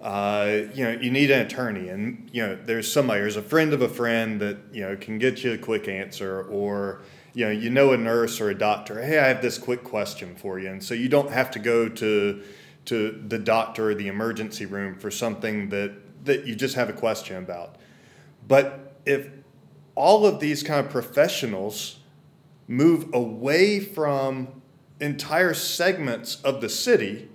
uh, 0.00 0.64
you 0.74 0.84
know, 0.84 0.90
you 0.90 1.10
need 1.10 1.30
an 1.30 1.46
attorney, 1.46 1.88
and 1.88 2.28
you 2.30 2.46
know, 2.46 2.54
there's 2.54 2.90
somebody, 2.90 3.20
there's 3.20 3.36
a 3.36 3.42
friend 3.42 3.72
of 3.72 3.80
a 3.80 3.88
friend 3.88 4.40
that 4.40 4.58
you 4.70 4.82
know 4.82 4.94
can 4.96 5.18
get 5.18 5.42
you 5.42 5.52
a 5.52 5.58
quick 5.58 5.88
answer, 5.88 6.42
or 6.42 7.00
you 7.36 7.44
know, 7.44 7.50
you 7.50 7.68
know 7.68 7.92
a 7.92 7.98
nurse 7.98 8.40
or 8.40 8.48
a 8.48 8.54
doctor. 8.54 9.02
Hey, 9.02 9.18
I 9.18 9.28
have 9.28 9.42
this 9.42 9.58
quick 9.58 9.84
question 9.84 10.34
for 10.34 10.58
you, 10.58 10.70
and 10.70 10.82
so 10.82 10.94
you 10.94 11.10
don't 11.10 11.30
have 11.30 11.50
to 11.50 11.58
go 11.58 11.86
to 11.86 12.42
to 12.86 13.24
the 13.28 13.38
doctor 13.38 13.90
or 13.90 13.94
the 13.94 14.08
emergency 14.08 14.64
room 14.64 14.98
for 14.98 15.10
something 15.10 15.68
that 15.68 16.24
that 16.24 16.46
you 16.46 16.54
just 16.54 16.76
have 16.76 16.88
a 16.88 16.94
question 16.94 17.36
about. 17.36 17.76
But 18.48 18.96
if 19.04 19.28
all 19.94 20.24
of 20.24 20.40
these 20.40 20.62
kind 20.62 20.86
of 20.86 20.90
professionals 20.90 21.98
move 22.68 23.10
away 23.12 23.80
from 23.80 24.48
entire 24.98 25.52
segments 25.52 26.40
of 26.42 26.62
the 26.62 26.70
city 26.70 27.28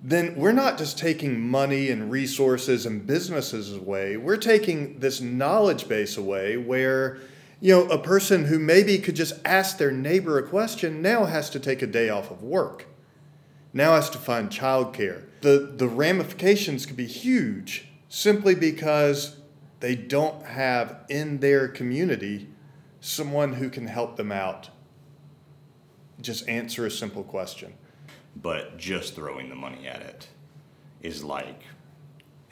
then 0.00 0.36
we're 0.36 0.52
not 0.52 0.78
just 0.78 0.96
taking 0.96 1.40
money 1.40 1.90
and 1.90 2.10
resources 2.10 2.86
and 2.86 3.04
businesses 3.04 3.74
away. 3.74 4.16
We're 4.16 4.36
taking 4.36 5.00
this 5.00 5.20
knowledge 5.20 5.88
base 5.88 6.16
away 6.16 6.56
where, 6.56 7.18
you 7.60 7.74
know, 7.74 7.88
a 7.88 7.98
person 7.98 8.44
who 8.44 8.58
maybe 8.58 8.98
could 8.98 9.16
just 9.16 9.34
ask 9.44 9.78
their 9.78 9.90
neighbor 9.90 10.38
a 10.38 10.46
question 10.46 11.02
now 11.02 11.24
has 11.24 11.50
to 11.50 11.60
take 11.60 11.82
a 11.82 11.86
day 11.86 12.08
off 12.08 12.30
of 12.30 12.42
work, 12.42 12.86
now 13.72 13.94
has 13.94 14.10
to 14.10 14.18
find 14.18 14.50
childcare. 14.50 15.24
The, 15.40 15.72
the 15.76 15.88
ramifications 15.88 16.86
could 16.86 16.96
be 16.96 17.06
huge 17.06 17.88
simply 18.08 18.54
because 18.54 19.36
they 19.80 19.94
don't 19.94 20.44
have 20.44 21.04
in 21.08 21.38
their 21.38 21.68
community 21.68 22.48
someone 23.00 23.54
who 23.54 23.70
can 23.70 23.86
help 23.86 24.16
them 24.16 24.32
out. 24.32 24.70
Just 26.20 26.48
answer 26.48 26.86
a 26.86 26.90
simple 26.90 27.22
question 27.22 27.74
but 28.42 28.78
just 28.78 29.14
throwing 29.14 29.48
the 29.48 29.54
money 29.54 29.86
at 29.86 30.00
it 30.02 30.28
is 31.02 31.24
like 31.24 31.62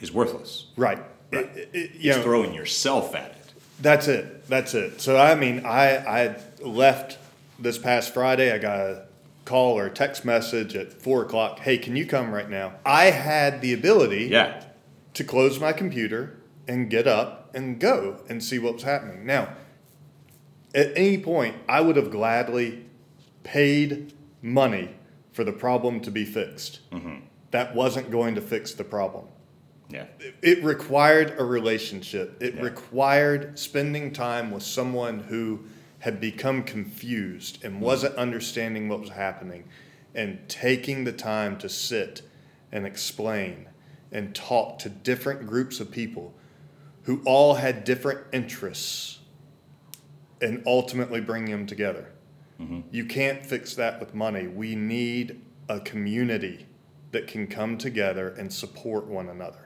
is 0.01 0.13
worthless. 0.13 0.67
Right. 0.77 0.99
right. 1.33 1.47
It, 1.57 1.71
it, 1.73 1.91
you 1.95 2.11
know, 2.11 2.23
throwing 2.23 2.53
yourself 2.53 3.15
at 3.15 3.31
it. 3.31 3.46
That's 3.81 4.09
it. 4.09 4.47
That's 4.49 4.75
it. 4.75 5.01
So 5.01 5.19
I 5.19 5.35
mean, 5.35 5.65
I 5.65 5.97
I 5.97 6.37
left 6.61 7.19
this 7.59 7.79
past 7.79 8.15
Friday. 8.15 8.53
I 8.53 8.59
got 8.59 8.81
a 8.81 9.07
call 9.45 9.79
or 9.79 9.87
a 9.87 9.91
text 9.91 10.25
message 10.25 10.75
at 10.75 10.93
four 10.93 11.23
o'clock. 11.23 11.61
Hey, 11.61 11.79
can 11.79 11.97
you 11.97 12.07
come 12.07 12.33
right 12.33 12.49
now? 12.49 12.75
I 12.85 13.07
had 13.07 13.61
the 13.61 13.73
ability. 13.73 14.27
Yeah. 14.27 14.63
To 15.15 15.25
close 15.25 15.59
my 15.59 15.73
computer 15.73 16.37
and 16.69 16.91
get 16.91 17.07
up 17.07 17.51
and 17.55 17.81
go 17.81 18.23
and 18.29 18.45
see 18.45 18.59
what's 18.59 18.83
happening. 18.83 19.25
Now, 19.25 19.49
at 20.75 20.93
any 20.95 21.17
point, 21.17 21.57
I 21.67 21.81
would 21.81 21.97
have 21.97 22.11
gladly 22.11 22.85
paid 23.43 24.13
money 24.43 24.91
for 25.33 25.43
the 25.43 25.53
problem 25.53 26.01
to 26.01 26.11
be 26.11 26.27
fixed. 26.27 26.81
Mm-hmm. 26.91 27.21
That 27.51 27.75
wasn't 27.75 28.11
going 28.11 28.35
to 28.35 28.43
fix 28.43 28.75
the 28.75 28.85
problem. 28.85 29.27
Yeah. 29.89 30.07
It, 30.43 30.65
required 30.65 31.35
a 31.39 31.45
relationship. 31.45 32.37
It 32.41 32.57
yeah. 32.57 32.63
required 32.63 33.59
spending 33.59 34.13
time 34.13 34.51
with 34.51 34.63
someone 34.63 35.21
who 35.21 35.65
had 36.01 36.21
become 36.21 36.65
confused 36.65 37.65
and 37.65 37.75
mm-hmm. 37.75 37.85
wasn't 37.85 38.17
understanding 38.17 38.89
what 38.89 39.01
was 39.01 39.11
happening 39.11 39.65
and 40.15 40.41
taking 40.49 41.05
the 41.05 41.13
time 41.13 41.57
to 41.59 41.69
sit 41.69 42.23
and 42.73 42.87
explain 42.87 43.69
and 44.11 44.35
talk 44.35 44.79
to 44.81 44.89
different 44.89 45.47
groups 45.47 45.79
of 45.79 45.91
people 45.91 46.35
who 47.03 47.23
all 47.25 47.55
had 47.55 47.85
different 47.85 48.21
interests 48.33 49.21
and 50.41 50.63
ultimately 50.67 51.21
bring 51.21 51.45
them 51.45 51.67
together. 51.67 52.13
Mm-hmm. 52.61 52.81
You 52.91 53.05
can't 53.05 53.45
fix 53.45 53.75
that 53.75 54.01
with 54.01 54.15
money. 54.15 54.49
We 54.49 54.75
need 54.75 55.43
a 55.69 55.81
community 55.81 56.67
that 57.13 57.27
can 57.27 57.47
come 57.47 57.79
together 57.79 58.31
and 58.31 58.53
support 58.53 59.07
one 59.07 59.29
another. 59.29 59.66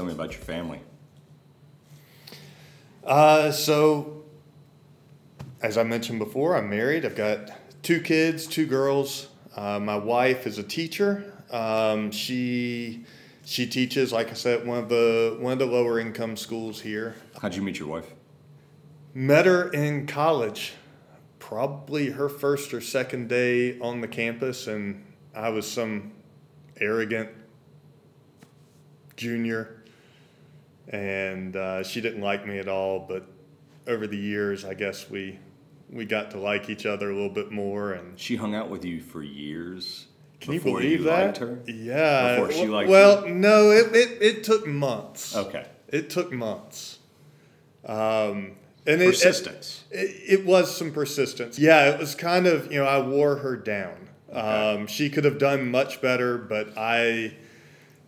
Tell 0.00 0.06
me 0.06 0.14
about 0.14 0.32
your 0.32 0.40
family. 0.40 0.80
Uh, 3.04 3.50
so, 3.50 4.24
as 5.60 5.76
I 5.76 5.82
mentioned 5.82 6.18
before, 6.18 6.56
I'm 6.56 6.70
married. 6.70 7.04
I've 7.04 7.14
got 7.14 7.50
two 7.82 8.00
kids, 8.00 8.46
two 8.46 8.64
girls. 8.64 9.28
Uh, 9.54 9.78
my 9.78 9.98
wife 9.98 10.46
is 10.46 10.56
a 10.56 10.62
teacher. 10.62 11.34
Um, 11.50 12.10
she 12.12 13.04
she 13.44 13.66
teaches, 13.66 14.10
like 14.10 14.30
I 14.30 14.34
said, 14.34 14.66
one 14.66 14.78
of 14.78 14.88
the 14.88 15.36
one 15.38 15.52
of 15.52 15.58
the 15.58 15.66
lower 15.66 16.00
income 16.00 16.34
schools 16.34 16.80
here. 16.80 17.16
How'd 17.42 17.54
you 17.54 17.60
meet 17.60 17.78
your 17.78 17.88
wife? 17.88 18.10
Met 19.12 19.44
her 19.44 19.68
in 19.70 20.06
college, 20.06 20.72
probably 21.38 22.08
her 22.08 22.30
first 22.30 22.72
or 22.72 22.80
second 22.80 23.28
day 23.28 23.78
on 23.80 24.00
the 24.00 24.08
campus, 24.08 24.66
and 24.66 25.04
I 25.34 25.50
was 25.50 25.70
some 25.70 26.12
arrogant 26.80 27.28
junior, 29.16 29.79
and 30.90 31.56
uh, 31.56 31.82
she 31.82 32.00
didn't 32.00 32.20
like 32.20 32.46
me 32.46 32.58
at 32.58 32.68
all. 32.68 33.00
But 33.08 33.26
over 33.86 34.06
the 34.06 34.18
years, 34.18 34.64
I 34.64 34.74
guess 34.74 35.08
we 35.08 35.38
we 35.90 36.04
got 36.04 36.30
to 36.32 36.38
like 36.38 36.68
each 36.68 36.86
other 36.86 37.10
a 37.10 37.14
little 37.14 37.30
bit 37.30 37.50
more, 37.50 37.92
and 37.92 38.18
she 38.18 38.36
hung 38.36 38.54
out 38.54 38.70
with 38.70 38.84
you 38.84 39.00
for 39.00 39.22
years. 39.22 40.06
Can 40.40 40.54
you 40.54 40.60
believe 40.60 41.00
you 41.00 41.04
that? 41.04 41.38
Yeah. 41.66 42.36
Before 42.36 42.52
she 42.52 42.66
liked 42.66 42.88
well, 42.88 43.26
you? 43.26 43.34
no, 43.34 43.70
it, 43.70 43.94
it, 43.94 44.22
it 44.22 44.44
took 44.44 44.66
months. 44.66 45.36
Okay. 45.36 45.66
It 45.88 46.08
took 46.08 46.32
months. 46.32 46.98
Um, 47.84 48.52
and 48.86 49.00
persistence. 49.00 49.84
It, 49.90 49.98
it, 49.98 50.40
it, 50.40 50.46
was 50.46 50.74
some 50.74 50.92
persistence. 50.92 51.58
Yeah, 51.58 51.90
it 51.90 52.00
was 52.00 52.14
kind 52.14 52.46
of, 52.46 52.72
you 52.72 52.78
know, 52.80 52.86
I 52.86 53.06
wore 53.06 53.36
her 53.36 53.56
down. 53.56 54.08
Okay. 54.30 54.40
Um, 54.40 54.86
she 54.86 55.10
could 55.10 55.24
have 55.24 55.38
done 55.38 55.70
much 55.70 56.00
better, 56.00 56.38
but 56.38 56.72
I, 56.76 57.34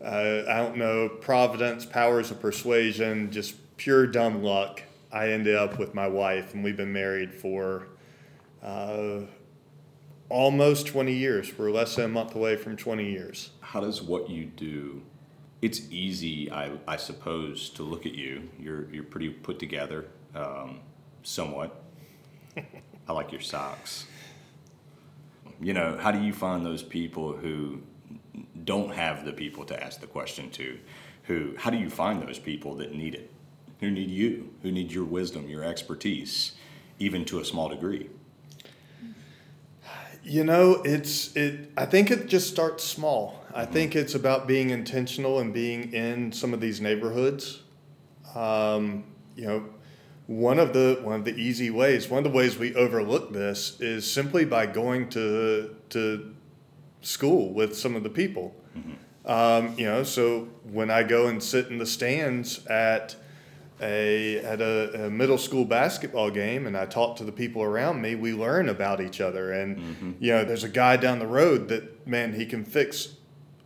uh, 0.05 0.45
I 0.49 0.57
don't 0.59 0.77
know, 0.77 1.09
providence, 1.09 1.87
powers 1.87 2.31
of 2.31 2.41
persuasion, 2.41 3.31
just 3.31 3.55
pure 3.77 4.07
dumb 4.07 4.43
luck. 4.43 4.83
I 5.13 5.29
ended 5.29 5.55
up 5.55 5.79
with 5.79 5.95
my 5.95 6.09
wife, 6.09 6.55
and 6.55 6.65
we've 6.65 6.77
been 6.77 6.93
married 6.93 7.35
for 7.35 7.89
uh, 8.63 9.21
almost 10.29 10.87
20 10.87 11.13
years. 11.13 11.57
We're 11.57 11.71
less 11.71 11.97
than 11.97 12.07
a 12.07 12.09
month 12.09 12.35
away 12.35 12.57
from 12.57 12.77
20 12.77 13.11
years. 13.11 13.51
How 13.61 13.81
does 13.81 14.03
what 14.03 14.31
you 14.31 14.47
do? 14.47 15.03
It's 15.61 15.83
easy, 15.91 16.51
I, 16.51 16.73
I 16.89 16.97
suppose, 16.97 17.69
to 17.71 17.83
look 17.83 18.07
at 18.07 18.15
you. 18.15 18.49
You're 18.59 18.91
you're 18.91 19.05
pretty 19.05 19.29
put 19.29 19.61
together, 19.61 20.07
um, 20.35 20.81
somewhat. 21.23 21.81
I 23.09 23.13
like 23.13 23.31
your 23.31 23.41
socks. 23.41 24.07
You 25.61 25.73
know, 25.73 25.97
how 26.01 26.11
do 26.11 26.21
you 26.21 26.33
find 26.33 26.67
those 26.67 26.83
people 26.83 27.33
who 27.33 27.81
don't 28.65 28.95
have 28.95 29.25
the 29.25 29.33
people 29.33 29.65
to 29.67 29.83
ask 29.83 30.01
the 30.01 30.07
question 30.07 30.51
to? 30.51 30.79
Who? 31.25 31.55
How 31.57 31.71
do 31.71 31.79
you 31.79 31.91
find 31.91 32.23
those 32.23 32.39
people 32.39 32.77
that 32.77 32.95
need 32.95 33.15
it? 33.15 33.31
Who 33.81 33.91
need 33.91 34.11
you? 34.11 34.55
Who 34.63 34.71
need 34.71 34.93
your 34.93 35.05
wisdom, 35.05 35.49
your 35.49 35.65
expertise, 35.65 36.53
even 36.99 37.25
to 37.27 37.41
a 37.41 37.45
small 37.45 37.69
degree? 37.69 38.11
You 40.25 40.45
know, 40.45 40.83
it's 40.85 41.35
it. 41.35 41.71
I 41.77 41.87
think 41.87 42.11
it 42.11 42.29
just 42.29 42.49
starts 42.49 42.85
small. 42.85 43.45
I 43.53 43.65
mm-hmm. 43.65 43.73
think 43.73 43.97
it's 43.97 44.15
about 44.15 44.47
being 44.47 44.71
intentional 44.71 45.41
and 45.41 45.53
being 45.53 45.93
in 45.93 46.33
some 46.33 46.55
of 46.55 46.61
these 46.61 46.81
neighborhoods. 46.81 47.63
Um, 48.37 49.05
you 49.37 49.47
know, 49.47 49.65
one 50.27 50.59
of 50.59 50.73
the 50.73 51.01
one 51.03 51.17
of 51.17 51.25
the 51.25 51.35
easy 51.35 51.71
ways, 51.71 52.09
one 52.09 52.19
of 52.19 52.25
the 52.25 52.37
ways 52.37 52.57
we 52.57 52.75
overlook 52.75 53.33
this 53.33 53.81
is 53.81 54.11
simply 54.11 54.45
by 54.45 54.67
going 54.67 55.09
to 55.11 55.75
to 55.91 56.35
school 57.03 57.53
with 57.53 57.77
some 57.77 57.95
of 57.97 58.03
the 58.03 58.11
people. 58.11 58.55
Mm-hmm. 58.77 59.31
Um, 59.31 59.79
you 59.79 59.87
know, 59.87 60.03
so 60.03 60.49
when 60.65 60.91
I 60.91 61.03
go 61.03 61.29
and 61.29 61.43
sit 61.43 61.69
in 61.69 61.79
the 61.79 61.87
stands 61.87 62.67
at 62.67 63.15
a 63.81 64.39
at 64.39 64.61
a, 64.61 65.07
a, 65.07 65.11
middle 65.11 65.39
school 65.39 65.65
basketball 65.65 66.31
game 66.31 66.67
and 66.67 66.77
I 66.77 66.87
talk 66.87 67.17
to 67.17 67.25
the 67.25 67.33
people 67.33 67.63
around 67.63 68.01
me, 68.01 68.15
we 68.15 68.33
learn 68.33 68.69
about 68.69 69.01
each 69.01 69.21
other. 69.21 69.53
And 69.53 69.77
mm-hmm. 69.77 70.13
you 70.19 70.33
know, 70.33 70.45
there's 70.45 70.65
a 70.65 70.69
guy 70.69 70.97
down 70.97 71.19
the 71.19 71.27
road 71.27 71.69
that 71.69 72.07
man, 72.07 72.35
he 72.35 72.47
can 72.47 72.65
fix 72.65 73.17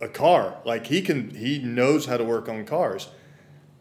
a 0.01 0.07
car. 0.07 0.59
Like 0.65 0.87
he 0.87 1.01
can 1.01 1.31
he 1.35 1.59
knows 1.59 2.05
how 2.05 2.17
to 2.17 2.23
work 2.23 2.49
on 2.49 2.65
cars. 2.65 3.09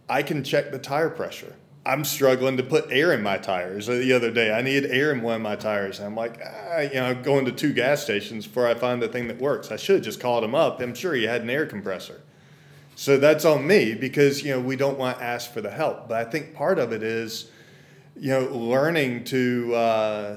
I 0.09 0.23
can 0.23 0.45
check 0.45 0.71
the 0.71 0.79
tire 0.79 1.11
pressure. 1.11 1.57
I'm 1.87 2.05
struggling 2.05 2.57
to 2.57 2.65
put 2.65 2.91
air 2.91 3.13
in 3.13 3.23
my 3.23 3.39
tires. 3.39 3.87
The 3.87 4.13
other 4.13 4.31
day, 4.33 4.53
I 4.53 4.61
needed 4.61 4.91
air 4.91 5.13
in 5.13 5.23
one 5.23 5.37
of 5.37 5.41
my 5.41 5.55
tires. 5.55 5.99
And 5.99 6.09
I'm 6.09 6.17
like, 6.17 6.41
ah, 6.45 6.81
you 6.81 6.95
know, 6.95 7.15
going 7.15 7.45
to 7.45 7.53
two 7.53 7.73
gas 7.73 8.03
stations 8.03 8.47
before 8.47 8.67
I 8.67 8.75
find 8.75 9.01
the 9.01 9.09
thing 9.09 9.29
that 9.29 9.39
works. 9.39 9.71
I 9.71 9.77
should 9.77 9.97
have 9.97 10.05
just 10.05 10.19
called 10.19 10.43
him 10.43 10.55
up. 10.55 10.81
I'm 10.81 10.95
sure 10.95 11.15
he 11.15 11.25
had 11.25 11.43
an 11.43 11.51
air 11.51 11.65
compressor. 11.65 12.21
So 12.97 13.19
that's 13.19 13.45
on 13.45 13.67
me 13.67 13.95
because 13.95 14.43
you 14.43 14.51
know 14.53 14.61
we 14.61 14.75
don't 14.75 14.99
want 14.99 15.19
to 15.19 15.25
ask 15.25 15.53
for 15.53 15.61
the 15.61 15.71
help. 15.71 16.09
But 16.09 16.27
I 16.27 16.31
think 16.31 16.55
part 16.55 16.79
of 16.79 16.93
it 16.93 17.03
is, 17.03 17.51
you 18.17 18.31
know, 18.31 18.47
learning 18.47 19.25
to 19.25 19.75
uh, 19.75 20.37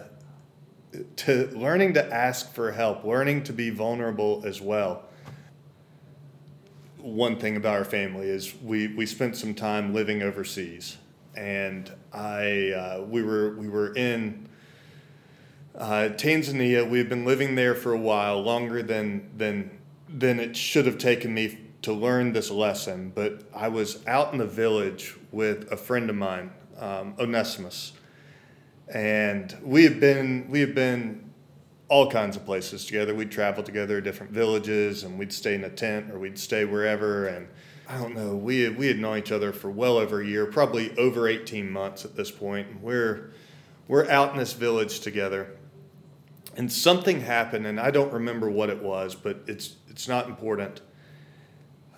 to 1.17 1.47
learning 1.53 1.93
to 1.93 2.13
ask 2.13 2.53
for 2.53 2.71
help, 2.71 3.03
learning 3.03 3.43
to 3.45 3.53
be 3.53 3.69
vulnerable 3.69 4.43
as 4.45 4.61
well. 4.61 5.03
One 6.97 7.39
thing 7.39 7.55
about 7.55 7.77
our 7.77 7.85
family 7.85 8.27
is 8.27 8.53
we, 8.61 8.87
we 8.87 9.05
spent 9.05 9.37
some 9.37 9.53
time 9.53 9.93
living 9.93 10.21
overseas, 10.21 10.97
and 11.39 11.89
I 12.11 12.71
uh, 12.71 13.01
we 13.03 13.23
were 13.23 13.55
we 13.55 13.69
were 13.69 13.95
in 13.95 14.49
uh, 15.73 16.09
Tanzania. 16.17 16.87
We 16.87 16.97
had 16.97 17.07
been 17.07 17.23
living 17.25 17.55
there 17.55 17.75
for 17.75 17.93
a 17.93 17.97
while, 17.97 18.41
longer 18.41 18.83
than 18.83 19.31
than 19.37 19.79
than 20.09 20.39
it 20.39 20.57
should 20.57 20.85
have 20.85 20.97
taken 20.97 21.33
me 21.33 21.57
to 21.83 21.93
learn 21.93 22.33
this 22.33 22.51
lesson. 22.51 23.13
But 23.15 23.43
I 23.55 23.69
was 23.69 24.05
out 24.05 24.33
in 24.33 24.39
the 24.39 24.45
village 24.45 25.15
with 25.31 25.71
a 25.71 25.77
friend 25.77 26.09
of 26.09 26.17
mine, 26.17 26.51
um, 26.77 27.15
Onesimus, 27.17 27.93
and 28.89 29.55
we 29.63 29.85
had 29.85 30.01
been 30.01 30.47
we 30.49 30.59
had 30.59 30.75
been 30.75 31.31
all 31.87 32.11
kinds 32.11 32.35
of 32.35 32.45
places 32.45 32.85
together. 32.85 33.15
We'd 33.15 33.31
travel 33.31 33.63
together, 33.63 34.01
different 34.01 34.33
villages, 34.33 35.03
and 35.03 35.17
we'd 35.17 35.31
stay 35.31 35.55
in 35.55 35.63
a 35.63 35.69
tent 35.69 36.11
or 36.11 36.19
we'd 36.19 36.37
stay 36.37 36.65
wherever. 36.65 37.27
And 37.27 37.47
I 37.89 37.97
don't 37.97 38.13
know, 38.13 38.35
we 38.35 38.61
had, 38.61 38.77
we 38.77 38.85
had 38.85 38.99
known 38.99 39.17
each 39.17 39.31
other 39.31 39.51
for 39.51 39.71
well 39.71 39.97
over 39.97 40.21
a 40.21 40.25
year, 40.25 40.45
probably 40.45 40.95
over 40.95 41.27
18 41.27 41.71
months 41.71 42.05
at 42.05 42.15
this 42.15 42.29
point. 42.29 42.81
We're 42.83 43.31
we're 43.87 44.07
out 44.11 44.31
in 44.31 44.37
this 44.37 44.53
village 44.53 44.99
together, 44.99 45.57
and 46.55 46.71
something 46.71 47.21
happened, 47.21 47.65
and 47.65 47.79
I 47.79 47.89
don't 47.89 48.13
remember 48.13 48.47
what 48.47 48.69
it 48.69 48.83
was, 48.83 49.15
but 49.15 49.41
it's 49.47 49.77
it's 49.87 50.07
not 50.07 50.27
important. 50.27 50.81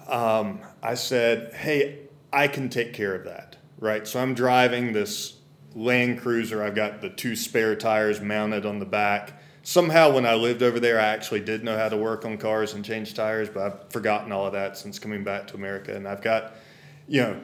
Um, 0.08 0.62
I 0.82 0.94
said, 0.94 1.54
"Hey, 1.54 2.08
I 2.32 2.48
can 2.48 2.70
take 2.70 2.94
care 2.94 3.14
of 3.14 3.26
that." 3.26 3.58
Right. 3.78 4.08
So 4.08 4.22
I'm 4.22 4.34
driving 4.34 4.94
this 4.94 5.40
Land 5.76 6.22
Cruiser. 6.22 6.64
I've 6.64 6.76
got 6.76 7.02
the 7.02 7.10
two 7.10 7.36
spare 7.36 7.76
tires 7.76 8.22
mounted 8.22 8.66
on 8.66 8.80
the 8.80 8.86
back. 8.86 9.42
Somehow, 9.64 10.12
when 10.14 10.26
I 10.26 10.34
lived 10.34 10.64
over 10.64 10.80
there, 10.80 11.00
I 11.00 11.06
actually 11.06 11.42
did 11.42 11.64
know 11.64 11.78
how 11.78 11.88
to 11.88 11.98
work 11.98 12.26
on 12.26 12.38
cars 12.38 12.74
and 12.74 12.84
change 12.84 13.14
tires, 13.14 13.48
but 13.48 13.64
I've 13.64 13.92
forgotten 13.92 14.32
all 14.32 14.48
of 14.48 14.54
that 14.54 14.76
since 14.76 14.98
coming 14.98 15.24
back 15.24 15.48
to 15.48 15.56
America. 15.56 15.96
And 15.96 16.08
I've 16.08 16.22
got, 16.22 16.56
you 17.08 17.22
know, 17.22 17.42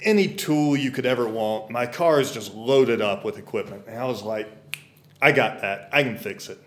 any 0.00 0.28
tool 0.34 0.76
you 0.76 0.90
could 0.90 1.06
ever 1.06 1.28
want. 1.28 1.70
My 1.70 1.86
car 1.86 2.20
is 2.20 2.30
just 2.32 2.54
loaded 2.54 3.00
up 3.00 3.24
with 3.24 3.38
equipment. 3.38 3.84
And 3.88 3.98
I 3.98 4.04
was 4.04 4.22
like, 4.22 4.78
I 5.20 5.32
got 5.32 5.60
that. 5.62 5.88
I 5.92 6.02
can 6.02 6.16
fix 6.16 6.48
it. 6.48 6.58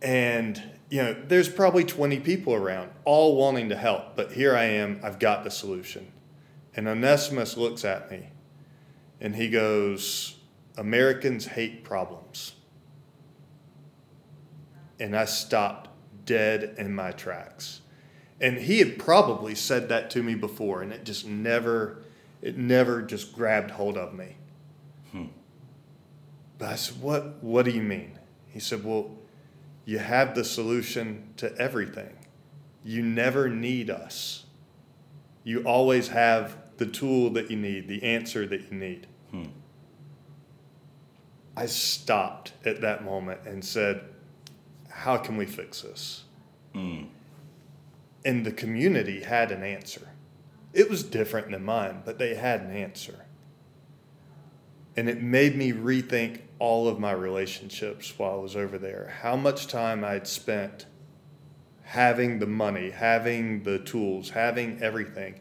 And, 0.00 0.62
you 0.90 1.02
know, 1.02 1.16
there's 1.26 1.48
probably 1.48 1.84
20 1.84 2.20
people 2.20 2.54
around, 2.54 2.90
all 3.04 3.36
wanting 3.36 3.70
to 3.70 3.76
help. 3.76 4.16
But 4.16 4.32
here 4.32 4.54
I 4.54 4.64
am, 4.64 5.00
I've 5.02 5.18
got 5.18 5.44
the 5.44 5.50
solution. 5.50 6.12
And 6.76 6.88
Onesimus 6.88 7.56
looks 7.56 7.84
at 7.84 8.10
me 8.10 8.30
and 9.20 9.36
he 9.36 9.48
goes, 9.48 10.36
Americans 10.76 11.46
hate 11.46 11.84
problems. 11.84 12.54
And 15.00 15.16
I 15.16 15.24
stopped 15.24 15.90
dead 16.24 16.74
in 16.78 16.94
my 16.94 17.12
tracks. 17.12 17.80
And 18.40 18.58
he 18.58 18.78
had 18.78 18.98
probably 18.98 19.54
said 19.54 19.88
that 19.88 20.10
to 20.10 20.22
me 20.22 20.34
before, 20.34 20.82
and 20.82 20.92
it 20.92 21.04
just 21.04 21.26
never, 21.26 22.02
it 22.42 22.56
never 22.56 23.02
just 23.02 23.32
grabbed 23.32 23.70
hold 23.72 23.96
of 23.96 24.14
me. 24.14 24.36
Hmm. 25.12 25.26
But 26.58 26.68
I 26.68 26.74
said, 26.76 27.00
what, 27.00 27.42
what 27.42 27.64
do 27.64 27.70
you 27.70 27.82
mean? 27.82 28.18
He 28.54 28.60
said, 28.60 28.84
Well, 28.84 29.10
you 29.84 29.98
have 29.98 30.34
the 30.34 30.44
solution 30.44 31.34
to 31.38 31.52
everything. 31.58 32.16
You 32.84 33.02
never 33.02 33.48
need 33.48 33.90
us. 33.90 34.44
You 35.42 35.62
always 35.64 36.08
have 36.08 36.56
the 36.76 36.86
tool 36.86 37.30
that 37.30 37.50
you 37.50 37.56
need, 37.56 37.88
the 37.88 38.02
answer 38.02 38.46
that 38.46 38.70
you 38.70 38.78
need. 38.78 39.06
Hmm. 39.32 39.46
I 41.56 41.66
stopped 41.66 42.52
at 42.64 42.80
that 42.80 43.04
moment 43.04 43.40
and 43.44 43.64
said, 43.64 44.02
How 44.94 45.16
can 45.16 45.36
we 45.36 45.46
fix 45.46 45.82
this? 45.82 46.24
Hmm. 46.72 47.04
And 48.24 48.44
the 48.44 48.52
community 48.52 49.22
had 49.22 49.52
an 49.52 49.62
answer. 49.62 50.08
It 50.72 50.88
was 50.88 51.02
different 51.02 51.50
than 51.50 51.64
mine, 51.64 52.02
but 52.04 52.18
they 52.18 52.34
had 52.34 52.62
an 52.62 52.74
answer. 52.74 53.26
And 54.96 55.08
it 55.08 55.22
made 55.22 55.56
me 55.56 55.72
rethink 55.72 56.40
all 56.58 56.88
of 56.88 56.98
my 56.98 57.12
relationships 57.12 58.12
while 58.16 58.32
I 58.32 58.42
was 58.42 58.56
over 58.56 58.78
there. 58.78 59.14
How 59.20 59.36
much 59.36 59.66
time 59.66 60.04
I'd 60.04 60.26
spent 60.26 60.86
having 61.84 62.38
the 62.38 62.46
money, 62.46 62.90
having 62.90 63.62
the 63.62 63.78
tools, 63.78 64.30
having 64.30 64.82
everything. 64.82 65.38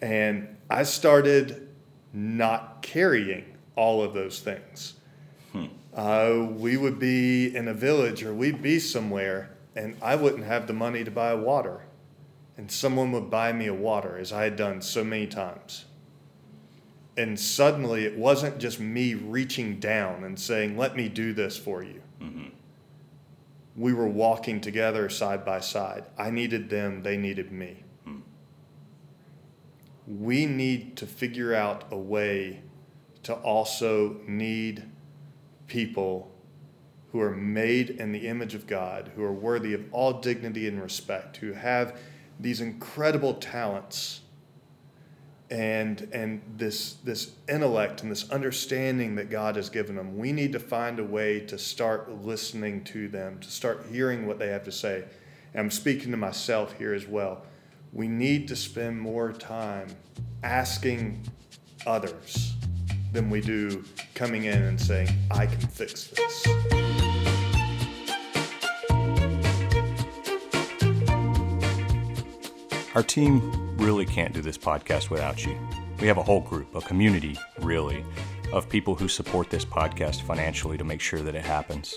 And 0.00 0.56
I 0.70 0.82
started 0.82 1.68
not 2.12 2.82
carrying 2.82 3.56
all 3.76 4.02
of 4.02 4.14
those 4.14 4.40
things. 4.40 4.94
Hmm. 5.52 5.66
Uh, 5.98 6.46
we 6.50 6.76
would 6.76 6.98
be 6.98 7.54
in 7.54 7.66
a 7.66 7.74
village 7.74 8.22
or 8.22 8.32
we'd 8.32 8.62
be 8.62 8.78
somewhere, 8.78 9.50
and 9.74 9.96
I 10.00 10.14
wouldn't 10.14 10.44
have 10.44 10.66
the 10.66 10.72
money 10.72 11.02
to 11.02 11.10
buy 11.10 11.34
water. 11.34 11.82
And 12.56 12.70
someone 12.70 13.12
would 13.12 13.30
buy 13.30 13.52
me 13.52 13.66
a 13.66 13.74
water, 13.74 14.16
as 14.16 14.32
I 14.32 14.44
had 14.44 14.56
done 14.56 14.80
so 14.80 15.04
many 15.04 15.26
times. 15.26 15.84
And 17.16 17.38
suddenly, 17.38 18.04
it 18.04 18.16
wasn't 18.16 18.58
just 18.58 18.80
me 18.80 19.14
reaching 19.14 19.78
down 19.78 20.24
and 20.24 20.38
saying, 20.38 20.76
Let 20.76 20.96
me 20.96 21.08
do 21.08 21.32
this 21.32 21.56
for 21.56 21.82
you. 21.82 22.00
Mm-hmm. 22.20 22.48
We 23.76 23.92
were 23.92 24.08
walking 24.08 24.60
together 24.60 25.08
side 25.08 25.44
by 25.44 25.60
side. 25.60 26.04
I 26.16 26.30
needed 26.30 26.70
them, 26.70 27.02
they 27.02 27.16
needed 27.16 27.52
me 27.52 27.84
we 30.08 30.46
need 30.46 30.96
to 30.96 31.06
figure 31.06 31.54
out 31.54 31.84
a 31.90 31.96
way 31.96 32.62
to 33.22 33.34
also 33.34 34.16
need 34.26 34.82
people 35.68 36.30
who 37.12 37.20
are 37.20 37.34
made 37.34 37.90
in 37.90 38.12
the 38.12 38.26
image 38.26 38.54
of 38.54 38.66
God, 38.66 39.12
who 39.14 39.22
are 39.22 39.32
worthy 39.32 39.72
of 39.72 39.82
all 39.92 40.14
dignity 40.14 40.68
and 40.68 40.82
respect, 40.82 41.38
who 41.38 41.52
have 41.52 41.98
these 42.40 42.60
incredible 42.60 43.34
talents 43.34 44.20
and 45.50 46.10
and 46.12 46.42
this 46.58 46.94
this 47.04 47.32
intellect 47.48 48.02
and 48.02 48.10
this 48.12 48.30
understanding 48.30 49.14
that 49.14 49.30
God 49.30 49.56
has 49.56 49.70
given 49.70 49.96
them. 49.96 50.18
We 50.18 50.32
need 50.32 50.52
to 50.52 50.60
find 50.60 50.98
a 50.98 51.04
way 51.04 51.40
to 51.40 51.56
start 51.56 52.10
listening 52.22 52.84
to 52.84 53.08
them, 53.08 53.38
to 53.40 53.50
start 53.50 53.86
hearing 53.90 54.26
what 54.26 54.38
they 54.38 54.48
have 54.48 54.64
to 54.64 54.72
say. 54.72 55.04
And 55.54 55.60
I'm 55.60 55.70
speaking 55.70 56.10
to 56.10 56.18
myself 56.18 56.74
here 56.76 56.92
as 56.92 57.06
well 57.06 57.46
we 57.92 58.08
need 58.08 58.48
to 58.48 58.56
spend 58.56 59.00
more 59.00 59.32
time 59.32 59.88
asking 60.42 61.22
others 61.86 62.54
than 63.12 63.30
we 63.30 63.40
do 63.40 63.84
coming 64.14 64.44
in 64.44 64.62
and 64.62 64.80
saying, 64.80 65.08
I 65.30 65.46
can 65.46 65.60
fix 65.60 66.08
this. 66.08 66.46
Our 72.94 73.02
team 73.02 73.76
really 73.76 74.06
can't 74.06 74.34
do 74.34 74.42
this 74.42 74.58
podcast 74.58 75.08
without 75.10 75.44
you. 75.44 75.56
We 76.00 76.08
have 76.08 76.18
a 76.18 76.22
whole 76.22 76.40
group, 76.40 76.74
a 76.74 76.80
community, 76.80 77.36
really, 77.60 78.04
of 78.52 78.68
people 78.68 78.94
who 78.94 79.08
support 79.08 79.50
this 79.50 79.64
podcast 79.64 80.22
financially 80.22 80.78
to 80.78 80.84
make 80.84 81.00
sure 81.00 81.20
that 81.20 81.34
it 81.34 81.44
happens. 81.44 81.96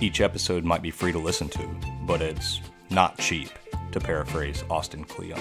Each 0.00 0.20
episode 0.20 0.64
might 0.64 0.82
be 0.82 0.90
free 0.90 1.12
to 1.12 1.18
listen 1.18 1.48
to, 1.50 1.66
but 2.02 2.20
it's 2.20 2.60
not 2.90 3.18
cheap 3.18 3.48
to 3.92 4.00
paraphrase 4.00 4.62
Austin 4.68 5.04
Kleon. 5.04 5.40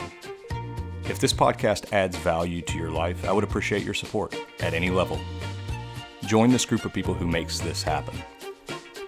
If 1.08 1.20
this 1.20 1.34
podcast 1.34 1.94
adds 1.94 2.18
value 2.18 2.62
to 2.64 2.78
your 2.78 2.90
life, 2.90 3.28
I 3.28 3.32
would 3.32 3.44
appreciate 3.44 3.84
your 3.84 3.94
support 3.94 4.36
at 4.60 4.74
any 4.74 4.90
level. 4.90 5.20
Join 6.26 6.50
this 6.50 6.66
group 6.66 6.84
of 6.84 6.94
people 6.94 7.14
who 7.14 7.28
makes 7.28 7.60
this 7.60 7.84
happen. 7.84 8.18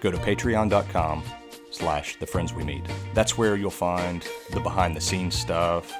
Go 0.00 0.12
to 0.12 0.16
patreon.com 0.18 1.24
slash 1.72 2.16
the 2.20 2.26
friends 2.26 2.54
we 2.54 2.62
meet. 2.62 2.86
That's 3.14 3.36
where 3.36 3.56
you'll 3.56 3.70
find 3.70 4.24
the 4.52 4.60
behind 4.60 4.96
the 4.96 5.00
scenes 5.00 5.36
stuff, 5.36 5.92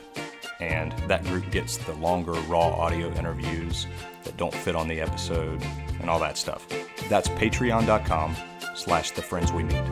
and 0.60 0.92
that 1.08 1.24
group 1.24 1.50
gets 1.50 1.76
the 1.78 1.94
longer 1.94 2.32
raw 2.32 2.68
audio 2.68 3.12
interviews 3.14 3.88
that 4.22 4.36
don't 4.36 4.54
fit 4.54 4.76
on 4.76 4.86
the 4.86 5.00
episode 5.00 5.62
and 6.00 6.08
all 6.08 6.20
that 6.20 6.38
stuff. 6.38 6.66
That's 7.08 7.28
patreon.com 7.30 8.36
slash 8.76 9.10
the 9.10 9.22
friends 9.22 9.52
we 9.52 9.64
meet. 9.64 9.82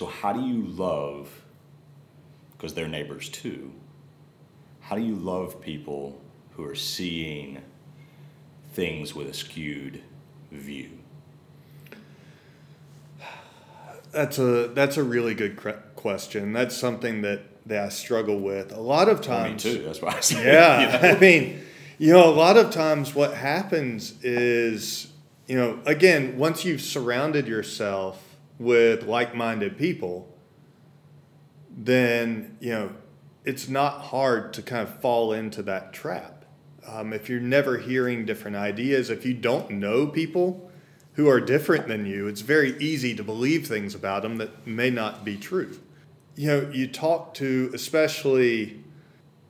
So, 0.00 0.06
how 0.06 0.32
do 0.32 0.40
you 0.40 0.62
love, 0.62 1.28
because 2.52 2.72
they're 2.72 2.88
neighbors 2.88 3.28
too, 3.28 3.70
how 4.80 4.96
do 4.96 5.02
you 5.02 5.14
love 5.14 5.60
people 5.60 6.18
who 6.52 6.64
are 6.64 6.74
seeing 6.74 7.60
things 8.72 9.14
with 9.14 9.28
a 9.28 9.34
skewed 9.34 10.00
view? 10.50 10.88
That's 14.10 14.38
a 14.38 14.68
that's 14.68 14.96
a 14.96 15.02
really 15.02 15.34
good 15.34 15.60
question. 15.96 16.54
That's 16.54 16.74
something 16.74 17.20
that, 17.20 17.42
that 17.66 17.84
I 17.84 17.88
struggle 17.90 18.40
with. 18.40 18.72
A 18.72 18.80
lot 18.80 19.10
of 19.10 19.20
times. 19.20 19.66
Me 19.66 19.72
too. 19.74 19.82
That's 19.82 20.00
why 20.00 20.12
I. 20.12 20.42
Yeah. 20.42 20.80
you 20.80 21.10
know? 21.10 21.14
I 21.14 21.20
mean, 21.20 21.60
you 21.98 22.14
know, 22.14 22.26
a 22.26 22.32
lot 22.32 22.56
of 22.56 22.70
times 22.70 23.14
what 23.14 23.34
happens 23.34 24.14
is, 24.24 25.12
you 25.46 25.56
know, 25.56 25.78
again, 25.84 26.38
once 26.38 26.64
you've 26.64 26.80
surrounded 26.80 27.46
yourself 27.46 28.29
with 28.60 29.04
like 29.04 29.34
minded 29.34 29.76
people, 29.78 30.28
then, 31.70 32.58
you 32.60 32.70
know, 32.70 32.92
it's 33.44 33.68
not 33.68 34.02
hard 34.02 34.52
to 34.52 34.62
kind 34.62 34.86
of 34.86 35.00
fall 35.00 35.32
into 35.32 35.62
that 35.62 35.94
trap. 35.94 36.44
Um, 36.86 37.12
if 37.14 37.28
you're 37.28 37.40
never 37.40 37.78
hearing 37.78 38.26
different 38.26 38.56
ideas, 38.56 39.08
if 39.08 39.24
you 39.24 39.32
don't 39.32 39.70
know 39.70 40.06
people 40.06 40.70
who 41.14 41.26
are 41.26 41.40
different 41.40 41.88
than 41.88 42.04
you, 42.04 42.28
it's 42.28 42.42
very 42.42 42.76
easy 42.78 43.14
to 43.14 43.24
believe 43.24 43.66
things 43.66 43.94
about 43.94 44.22
them 44.22 44.36
that 44.36 44.66
may 44.66 44.90
not 44.90 45.24
be 45.24 45.36
true. 45.36 45.78
You 46.36 46.46
know, 46.46 46.70
you 46.70 46.86
talk 46.86 47.32
to 47.34 47.70
especially 47.72 48.84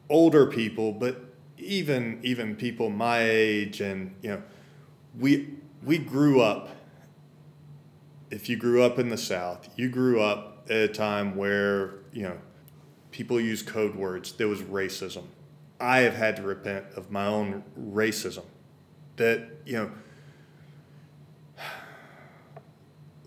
older 0.09 0.47
people, 0.47 0.93
but 0.93 1.25
even 1.59 2.21
even 2.23 2.55
people 2.55 2.91
my 2.91 3.23
age, 3.23 3.81
and 3.81 4.15
you 4.23 4.31
know, 4.31 4.43
we 5.19 5.51
we 5.83 5.99
grew 5.99 6.41
up. 6.41 6.80
If 8.31 8.49
you 8.49 8.57
grew 8.57 8.83
up 8.83 8.99
in 8.99 9.09
the 9.09 9.19
South, 9.19 9.69
you 9.77 9.89
grew 9.89 10.21
up 10.21 10.67
at 10.71 10.77
a 10.77 10.89
time 10.89 11.35
where 11.37 11.95
you 12.13 12.23
know 12.23 12.39
people 13.11 13.41
use 13.41 13.63
code 13.63 13.95
words. 13.97 14.33
There 14.33 14.49
was 14.49 14.61
racism. 14.63 15.25
I 15.81 16.01
have 16.01 16.15
had 16.15 16.37
to 16.37 16.43
repent 16.43 16.87
of 16.97 17.11
my 17.11 17.27
own 17.27 17.65
racism. 17.79 18.45
That, 19.17 19.49
you 19.67 19.73
know, 19.75 19.91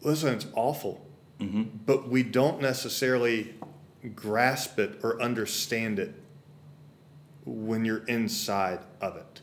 listen, 0.01 0.33
it's 0.33 0.47
awful, 0.55 1.05
Mm-hmm. 1.39 1.63
but 1.85 2.07
we 2.07 2.23
don't 2.23 2.61
necessarily 2.61 3.55
grasp 4.15 4.79
it 4.79 4.99
or 5.03 5.21
understand 5.21 5.99
it 5.99 6.13
when 7.43 7.83
you're 7.83 8.05
inside 8.05 8.79
of 9.01 9.17
it. 9.17 9.41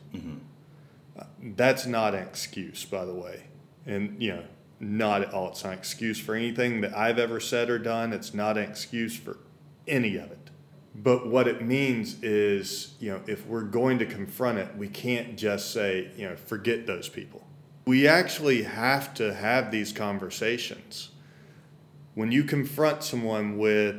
Uh, 1.19 1.25
That's 1.55 1.85
not 1.85 2.15
an 2.15 2.23
excuse, 2.23 2.85
by 2.85 3.05
the 3.05 3.13
way. 3.13 3.43
And, 3.85 4.19
you 4.23 4.31
know, 4.35 4.43
not 4.81 5.21
at 5.21 5.33
all. 5.33 5.49
It's 5.49 5.63
not 5.63 5.73
an 5.73 5.79
excuse 5.79 6.19
for 6.19 6.35
anything 6.35 6.81
that 6.81 6.97
I've 6.97 7.19
ever 7.19 7.39
said 7.39 7.69
or 7.69 7.77
done. 7.77 8.13
It's 8.13 8.33
not 8.33 8.57
an 8.57 8.63
excuse 8.63 9.15
for 9.15 9.37
any 9.87 10.17
of 10.17 10.31
it. 10.31 10.49
But 10.93 11.27
what 11.27 11.47
it 11.47 11.61
means 11.61 12.21
is, 12.21 12.95
you 12.99 13.11
know, 13.11 13.21
if 13.27 13.45
we're 13.45 13.63
going 13.63 13.99
to 13.99 14.05
confront 14.05 14.57
it, 14.57 14.75
we 14.75 14.89
can't 14.89 15.37
just 15.37 15.71
say, 15.71 16.11
you 16.17 16.27
know, 16.27 16.35
forget 16.35 16.85
those 16.85 17.07
people. 17.07 17.47
We 17.85 18.07
actually 18.07 18.63
have 18.63 19.13
to 19.15 19.33
have 19.33 19.71
these 19.71 19.93
conversations. 19.93 21.11
When 22.15 22.31
you 22.31 22.43
confront 22.43 23.03
someone 23.03 23.57
with 23.57 23.95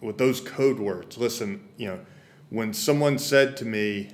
with 0.00 0.18
those 0.18 0.40
code 0.40 0.78
words, 0.78 1.18
listen, 1.18 1.68
you 1.76 1.86
know, 1.86 2.00
when 2.48 2.72
someone 2.72 3.18
said 3.18 3.56
to 3.58 3.64
me, 3.66 4.10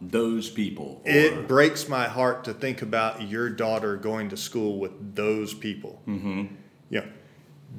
Those 0.00 0.48
people. 0.48 1.02
or- 1.04 1.10
it 1.10 1.46
breaks 1.46 1.88
my 1.88 2.08
heart 2.08 2.44
to 2.44 2.54
think 2.54 2.80
about 2.82 3.28
your 3.28 3.50
daughter 3.50 3.96
going 3.96 4.30
to 4.30 4.36
school 4.36 4.78
with 4.78 5.14
those 5.14 5.52
people. 5.54 6.02
Mm-hmm. 6.06 6.46
Know, 6.90 7.04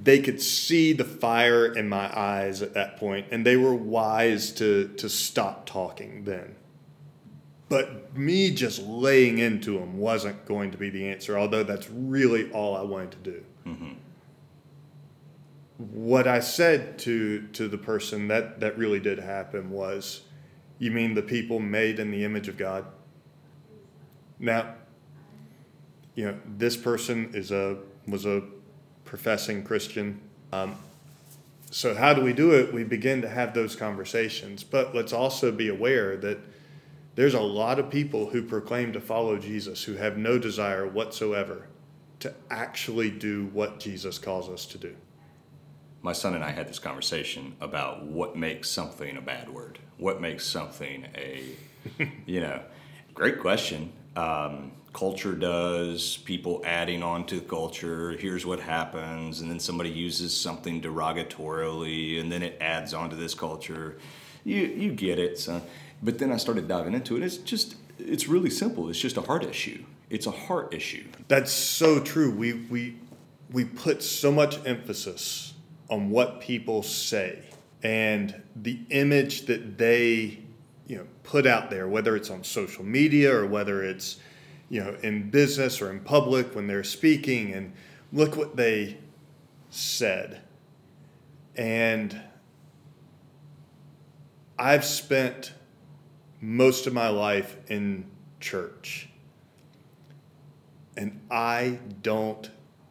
they 0.04 0.20
could 0.20 0.42
see 0.42 0.94
the 0.94 1.04
fire 1.04 1.66
in 1.66 1.90
my 1.90 2.18
eyes 2.18 2.62
at 2.62 2.74
that 2.76 2.98
point, 2.98 3.28
and 3.32 3.46
they 3.46 3.58
were 3.58 3.76
wise 3.76 4.52
to 4.54 4.88
to 4.98 5.10
stop 5.10 5.66
talking 5.66 6.24
then. 6.24 6.56
But 7.68 8.16
me 8.18 8.52
just 8.52 8.82
laying 8.82 9.38
into 9.40 9.80
them 9.80 9.98
wasn't 9.98 10.46
going 10.46 10.72
to 10.72 10.78
be 10.78 10.90
the 10.90 11.08
answer, 11.08 11.38
although 11.38 11.64
that's 11.64 11.90
really 11.90 12.52
all 12.52 12.76
I 12.76 12.82
wanted 12.82 13.12
to 13.24 13.32
do. 13.32 13.44
What 15.78 16.28
I 16.28 16.40
said 16.40 17.00
to 17.00 17.48
to 17.54 17.68
the 17.68 17.78
person 17.78 18.28
that 18.28 18.60
that 18.60 18.78
really 18.78 19.00
did 19.00 19.20
happen 19.20 19.72
was, 19.72 20.22
"You 20.82 20.90
mean 20.90 21.14
the 21.14 21.22
people 21.22 21.60
made 21.60 22.00
in 22.00 22.10
the 22.10 22.26
image 22.26 22.48
of 22.48 22.58
God?" 22.58 22.86
Now, 24.40 24.74
you 26.16 26.26
know, 26.26 26.40
this 26.58 26.76
person 26.76 27.30
is 27.36 27.52
a 27.52 27.78
was 28.08 28.26
a 28.26 28.42
professing 29.06 29.64
Christian. 29.64 30.20
Um, 30.52 30.76
so 31.70 31.94
how 31.94 32.14
do 32.16 32.22
we 32.22 32.34
do 32.34 32.52
it? 32.52 32.74
We 32.74 32.84
begin 32.84 33.22
to 33.22 33.30
have 33.30 33.54
those 33.54 33.76
conversations, 33.76 34.64
but 34.64 34.96
let's 34.96 35.14
also 35.14 35.52
be 35.52 35.70
aware 35.70 36.18
that 36.18 36.40
there's 37.14 37.36
a 37.36 37.42
lot 37.42 37.78
of 37.78 37.90
people 37.92 38.30
who 38.32 38.42
proclaim 38.42 38.92
to 38.94 39.00
follow 39.00 39.38
Jesus 39.38 39.84
who 39.84 39.94
have 39.94 40.18
no 40.18 40.40
desire 40.40 40.88
whatsoever 40.88 41.68
to 42.22 42.34
actually 42.50 43.12
do 43.12 43.50
what 43.54 43.80
Jesus 43.80 44.18
calls 44.18 44.50
us 44.50 44.66
to 44.66 44.78
do. 44.78 44.96
My 46.02 46.14
son 46.14 46.34
and 46.34 46.44
I 46.44 46.52
had 46.52 46.68
this 46.68 46.80
conversation 46.80 47.56
about 47.62 48.04
what 48.04 48.36
makes 48.36 48.70
something 48.70 49.18
a 49.18 49.22
bad 49.22 49.50
word. 49.50 49.80
What 49.98 50.20
makes 50.20 50.46
something 50.46 51.08
a, 51.16 51.44
you 52.26 52.42
know, 52.42 52.62
great 53.14 53.40
question. 53.40 53.94
Um, 54.16 54.72
culture 54.94 55.34
does, 55.34 56.18
people 56.18 56.62
adding 56.66 57.04
on 57.04 57.26
to 57.28 57.40
culture, 57.40 58.12
here's 58.14 58.46
what 58.46 58.60
happens, 58.60 59.42
and 59.42 59.50
then 59.50 59.60
somebody 59.60 59.90
uses 59.90 60.36
something 60.36 60.82
derogatorily, 60.82 62.20
and 62.20 62.32
then 62.32 62.44
it 62.44 62.58
adds 62.60 62.94
on 62.94 63.10
to 63.12 63.16
this 63.16 63.34
culture. 63.34 63.98
You, 64.44 64.58
you 64.58 64.92
get 64.92 65.20
it, 65.20 65.38
son. 65.38 65.62
But 66.02 66.18
then 66.18 66.32
I 66.32 66.38
started 66.38 66.68
diving 66.68 66.96
into 66.96 67.16
it. 67.16 67.24
It's 67.24 67.38
just, 67.38 67.76
it's 68.00 68.28
really 68.28 68.50
simple. 68.50 68.90
It's 68.90 69.00
just 69.00 69.18
a 69.18 69.22
heart 69.22 69.44
issue. 69.44 69.86
It's 70.10 70.26
a 70.26 70.32
heart 70.32 70.74
issue. 70.74 71.06
That's 71.30 71.54
so 71.54 72.02
true. 72.02 72.32
We 72.32 72.54
we 72.70 72.98
we 73.50 73.64
put 73.64 74.04
so 74.04 74.30
much 74.30 74.60
emphasis 74.66 75.51
on 75.92 76.10
what 76.10 76.40
people 76.40 76.82
say 76.82 77.44
and 77.84 78.42
the 78.56 78.80
image 78.90 79.46
that 79.48 79.78
they 79.78 80.40
you 80.88 80.98
know 80.98 81.06
put 81.24 81.46
out 81.46 81.70
there, 81.70 81.88
whether 81.88 82.16
it's 82.16 82.30
on 82.30 82.44
social 82.44 82.84
media 82.84 83.36
or 83.36 83.46
whether 83.46 83.84
it's 83.84 84.18
you 84.70 84.84
know 84.84 84.96
in 85.04 85.30
business 85.30 85.82
or 85.82 85.92
in 85.92 86.00
public 86.00 86.56
when 86.56 86.68
they're 86.68 86.84
speaking. 86.84 87.54
And 87.54 87.74
look 88.12 88.36
what 88.36 88.56
they 88.56 88.98
said. 89.70 90.42
And 91.56 92.22
I've 94.58 94.86
spent 94.86 95.54
most 96.40 96.88
of 96.88 96.94
my 96.94 97.10
life 97.10 97.58
in 97.68 98.06
church. 98.40 99.10
And 100.98 101.20
I 101.32 101.80
don't 102.02 102.50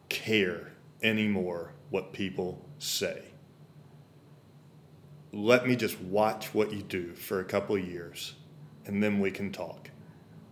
care 0.09 0.71
anymore 1.03 1.73
what 1.89 2.13
people 2.13 2.65
say. 2.81 3.21
Let 5.31 5.67
me 5.67 5.75
just 5.75 5.99
watch 6.01 6.53
what 6.53 6.73
you 6.73 6.81
do 6.81 7.13
for 7.13 7.39
a 7.39 7.45
couple 7.45 7.77
years 7.77 8.33
and 8.85 9.01
then 9.01 9.19
we 9.19 9.31
can 9.31 9.51
talk. 9.51 9.89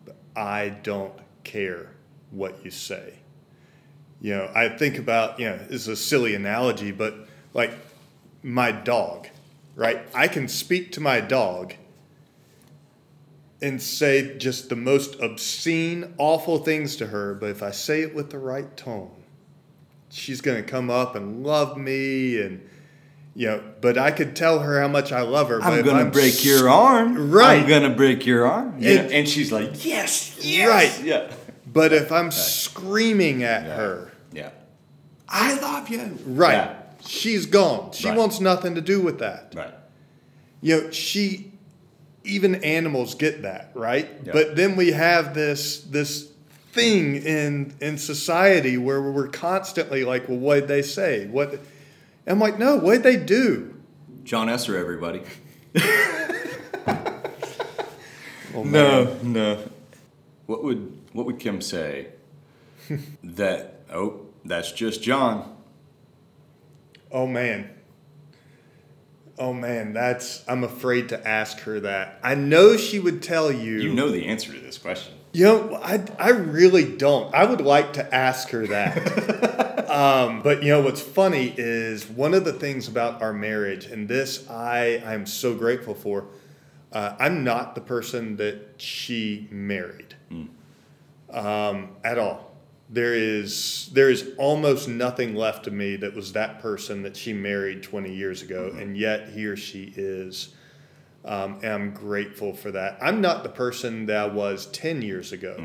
But 0.06 0.16
I 0.36 0.70
don't 0.70 1.14
care 1.44 1.92
what 2.32 2.64
you 2.64 2.72
say. 2.72 3.16
You 4.22 4.36
know, 4.36 4.52
I 4.54 4.70
think 4.70 4.98
about, 4.98 5.40
you 5.40 5.50
know, 5.50 5.60
it's 5.70 5.88
a 5.88 5.96
silly 5.96 6.36
analogy, 6.36 6.92
but 6.92 7.16
like 7.54 7.72
my 8.44 8.72
dog, 8.72 9.28
right? 9.76 10.02
I 10.14 10.28
can 10.28 10.48
speak 10.48 10.92
to 10.94 11.02
my 11.02 11.22
dog 11.22 11.74
and 13.62 13.82
say 13.82 14.38
just 14.38 14.70
the 14.70 14.76
most 14.76 15.20
obscene, 15.20 16.14
awful 16.18 16.60
things 16.60 16.96
to 16.98 17.08
her, 17.08 17.34
but 17.34 17.50
if 17.50 17.64
I 17.64 17.72
say 17.72 18.02
it 18.02 18.14
with 18.14 18.30
the 18.30 18.38
right 18.38 18.76
tone, 18.78 19.19
she's 20.10 20.42
going 20.42 20.58
to 20.64 20.70
come 20.70 20.90
up 20.90 21.16
and 21.16 21.44
love 21.44 21.78
me 21.78 22.42
and 22.42 22.68
you 23.36 23.48
know, 23.48 23.64
but 23.80 23.98
I 23.98 24.12
could 24.12 24.36
tell 24.36 24.60
her 24.60 24.82
how 24.82 24.88
much 24.90 25.12
I 25.14 25.22
love 25.22 25.48
her. 25.50 25.60
but 25.60 25.68
I'm 25.68 25.86
gonna 25.86 26.10
break 26.10 26.44
your 26.44 26.68
arm. 26.68 27.32
Right. 27.32 27.62
I'm 27.62 27.70
gonna 27.70 27.92
break 27.96 28.26
your 28.26 28.46
arm. 28.46 28.76
You 28.80 28.90
And- 28.98 29.12
and 29.14 29.30
she's 29.30 29.50
like, 29.52 29.86
yes, 29.86 30.36
yes. 30.42 30.68
Right. 30.68 31.06
Yeah. 31.06 31.32
But 31.72 31.94
if 31.94 32.12
I'm 32.12 32.32
screaming 32.32 33.44
at 33.44 33.64
Yeah. 33.66 33.76
her, 33.76 34.12
Yeah. 34.34 34.50
I 35.30 35.58
love 35.60 35.88
you. 35.90 36.18
right, 36.26 36.54
Yeah. 36.54 36.74
she's 37.06 37.46
gone. 37.46 37.92
She 37.94 38.10
Right. 38.10 38.18
wants 38.18 38.42
nothing 38.42 38.76
to 38.76 38.82
do 38.82 39.00
with 39.00 39.20
that. 39.20 39.54
Right. 39.56 39.74
You 40.62 40.82
know, 40.82 40.92
she 40.92 41.52
even 42.26 42.56
animals 42.64 43.14
get 43.16 43.44
that, 43.44 43.72
right? 43.74 44.10
Yeah. 44.26 44.34
But 44.34 44.56
then 44.58 44.76
we 44.76 44.92
have 44.92 45.34
this 45.34 45.80
this 45.82 46.28
thing 46.72 47.16
in 47.16 47.74
in 47.82 47.98
society 47.98 48.78
where 48.78 49.02
we're 49.02 49.28
constantly 49.28 50.04
like, 50.04 50.28
well, 50.30 50.38
what 50.38 50.56
did 50.56 50.68
they 50.68 50.82
say? 50.82 51.28
What 51.28 51.60
I'm 52.28 52.40
like, 52.40 52.60
no, 52.60 52.78
what 52.78 52.94
did 52.94 53.04
they 53.04 53.18
do? 53.18 53.76
Jon 54.24 54.50
Esser, 54.50 54.78
everybody. 54.78 55.24
Oh, 58.56 58.64
No, 58.64 59.16
no. 59.22 59.64
What 60.48 60.64
would 60.64 60.98
what 61.14 61.26
would 61.28 61.40
Kim 61.40 61.62
say? 61.62 62.08
that 63.24 63.82
oh, 63.94 64.22
that's 64.44 64.72
just 64.72 65.04
Jon. 65.04 65.56
Oh 67.12 67.28
man. 67.28 67.70
Oh 69.38 69.54
man, 69.54 69.94
that's 69.94 70.44
I'm 70.48 70.64
afraid 70.64 71.10
to 71.10 71.28
ask 71.28 71.60
her 71.60 71.80
that. 71.82 72.20
I 72.24 72.36
know 72.36 72.76
she 72.76 73.00
would 73.00 73.22
tell 73.22 73.52
you. 73.52 73.80
You 73.80 73.94
know 73.94 74.10
the 74.10 74.26
answer 74.26 74.52
to 74.52 74.60
this 74.60 74.78
question. 74.78 75.14
You 75.32 75.46
know, 75.46 75.80
I, 75.82 76.04
I 76.18 76.30
really 76.30 76.96
don't. 76.98 77.34
I 77.34 77.46
would 77.46 77.62
like 77.62 77.94
to 77.94 78.16
ask 78.16 78.50
her 78.50 78.68
that. 78.68 79.68
Um, 79.90 80.44
but 80.44 80.62
you 80.62 80.70
know 80.70 80.82
what's 80.82 81.02
funny 81.02 81.52
is 81.58 82.08
one 82.08 82.36
of 82.36 82.46
the 82.46 82.54
things 82.54 82.88
about 82.88 83.24
our 83.24 83.34
marriage, 83.34 83.86
and 83.88 84.08
this 84.08 84.48
I 84.48 85.02
I'm 85.04 85.26
so 85.26 85.56
grateful 85.56 85.96
for. 85.96 86.28
Uh, 86.92 87.16
I'm 87.20 87.44
not 87.44 87.74
the 87.74 87.82
person 87.82 88.38
that 88.38 88.76
she 88.78 89.48
married 89.52 90.16
um, 91.32 91.90
at 92.04 92.20
all. 92.20 92.56
There 92.90 93.16
is 93.16 93.90
there 93.94 94.12
is 94.12 94.32
almost 94.38 94.88
nothing 94.88 95.36
left 95.36 95.66
of 95.66 95.74
me 95.74 95.96
that 95.98 96.14
was 96.14 96.34
that 96.34 96.62
person 96.62 97.02
that 97.04 97.18
she 97.18 97.34
married 97.34 97.82
20 97.84 98.14
years 98.14 98.44
ago, 98.44 98.72
and 98.78 98.96
yet 98.96 99.30
here 99.30 99.58
she 99.58 99.92
is. 99.96 100.54
Um, 101.26 101.56
and 101.62 101.74
I'm 101.74 101.94
grateful 101.94 102.54
for 102.54 102.72
that. 102.72 102.98
I'm 103.02 103.22
not 103.22 103.44
the 103.44 103.50
person 103.50 104.06
that 104.06 104.18
I 104.18 104.26
was 104.28 104.68
10 104.68 105.02
years 105.02 105.32
ago. 105.32 105.58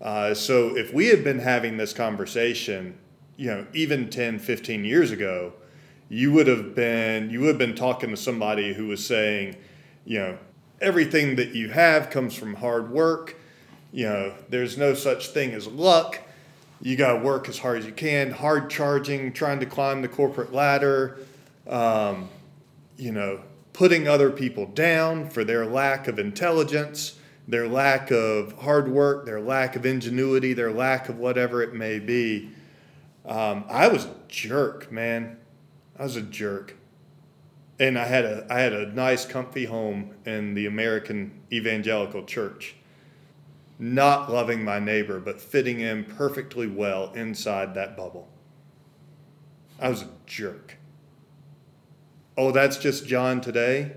Uh, 0.00 0.34
so 0.34 0.76
if 0.76 0.92
we 0.92 1.06
had 1.06 1.22
been 1.22 1.38
having 1.38 1.76
this 1.76 1.92
conversation, 1.92 2.98
you 3.36 3.46
know, 3.48 3.66
even 3.72 4.10
10, 4.10 4.38
15 4.38 4.84
years 4.84 5.10
ago, 5.10 5.52
you 6.08 6.32
would 6.32 6.48
have 6.48 6.74
been 6.74 7.30
you 7.30 7.40
would 7.40 7.48
have 7.48 7.58
been 7.58 7.76
talking 7.76 8.10
to 8.10 8.16
somebody 8.16 8.74
who 8.74 8.88
was 8.88 9.04
saying, 9.04 9.56
you 10.04 10.18
know, 10.18 10.38
everything 10.80 11.36
that 11.36 11.54
you 11.54 11.68
have 11.70 12.10
comes 12.10 12.34
from 12.34 12.54
hard 12.54 12.90
work. 12.90 13.36
You 13.92 14.06
know, 14.06 14.34
there's 14.48 14.76
no 14.76 14.94
such 14.94 15.28
thing 15.28 15.52
as 15.52 15.66
luck. 15.66 16.20
You 16.82 16.96
got 16.96 17.18
to 17.18 17.18
work 17.20 17.48
as 17.48 17.58
hard 17.58 17.78
as 17.78 17.86
you 17.86 17.92
can, 17.92 18.30
hard 18.30 18.70
charging, 18.70 19.32
trying 19.32 19.60
to 19.60 19.66
climb 19.66 20.02
the 20.02 20.08
corporate 20.08 20.52
ladder. 20.52 21.18
Um, 21.68 22.28
you 22.96 23.12
know, 23.12 23.40
putting 23.72 24.08
other 24.08 24.30
people 24.30 24.66
down 24.66 25.28
for 25.28 25.44
their 25.44 25.66
lack 25.66 26.08
of 26.08 26.18
intelligence, 26.18 27.18
their 27.46 27.68
lack 27.68 28.10
of 28.10 28.52
hard 28.60 28.88
work, 28.88 29.26
their 29.26 29.40
lack 29.40 29.76
of 29.76 29.86
ingenuity, 29.86 30.52
their 30.52 30.72
lack 30.72 31.08
of 31.08 31.18
whatever 31.18 31.62
it 31.62 31.74
may 31.74 31.98
be. 31.98 32.50
Um, 33.26 33.64
I 33.68 33.88
was 33.88 34.04
a 34.06 34.14
jerk, 34.28 34.90
man. 34.90 35.36
I 35.98 36.04
was 36.04 36.16
a 36.16 36.22
jerk. 36.22 36.76
And 37.78 37.98
I 37.98 38.04
had 38.04 38.24
a 38.24 38.46
I 38.50 38.60
had 38.60 38.72
a 38.72 38.92
nice 38.92 39.24
comfy 39.24 39.64
home 39.64 40.14
in 40.26 40.54
the 40.54 40.66
American 40.66 41.40
evangelical 41.50 42.24
church. 42.24 42.74
Not 43.78 44.30
loving 44.30 44.62
my 44.62 44.78
neighbor, 44.78 45.18
but 45.18 45.40
fitting 45.40 45.80
in 45.80 46.04
perfectly 46.04 46.66
well 46.66 47.10
inside 47.14 47.74
that 47.74 47.96
bubble. 47.96 48.28
I 49.80 49.88
was 49.88 50.02
a 50.02 50.08
jerk. 50.26 50.76
Oh, 52.36 52.52
that's 52.52 52.78
just 52.78 53.06
Jon 53.06 53.40
today? 53.40 53.92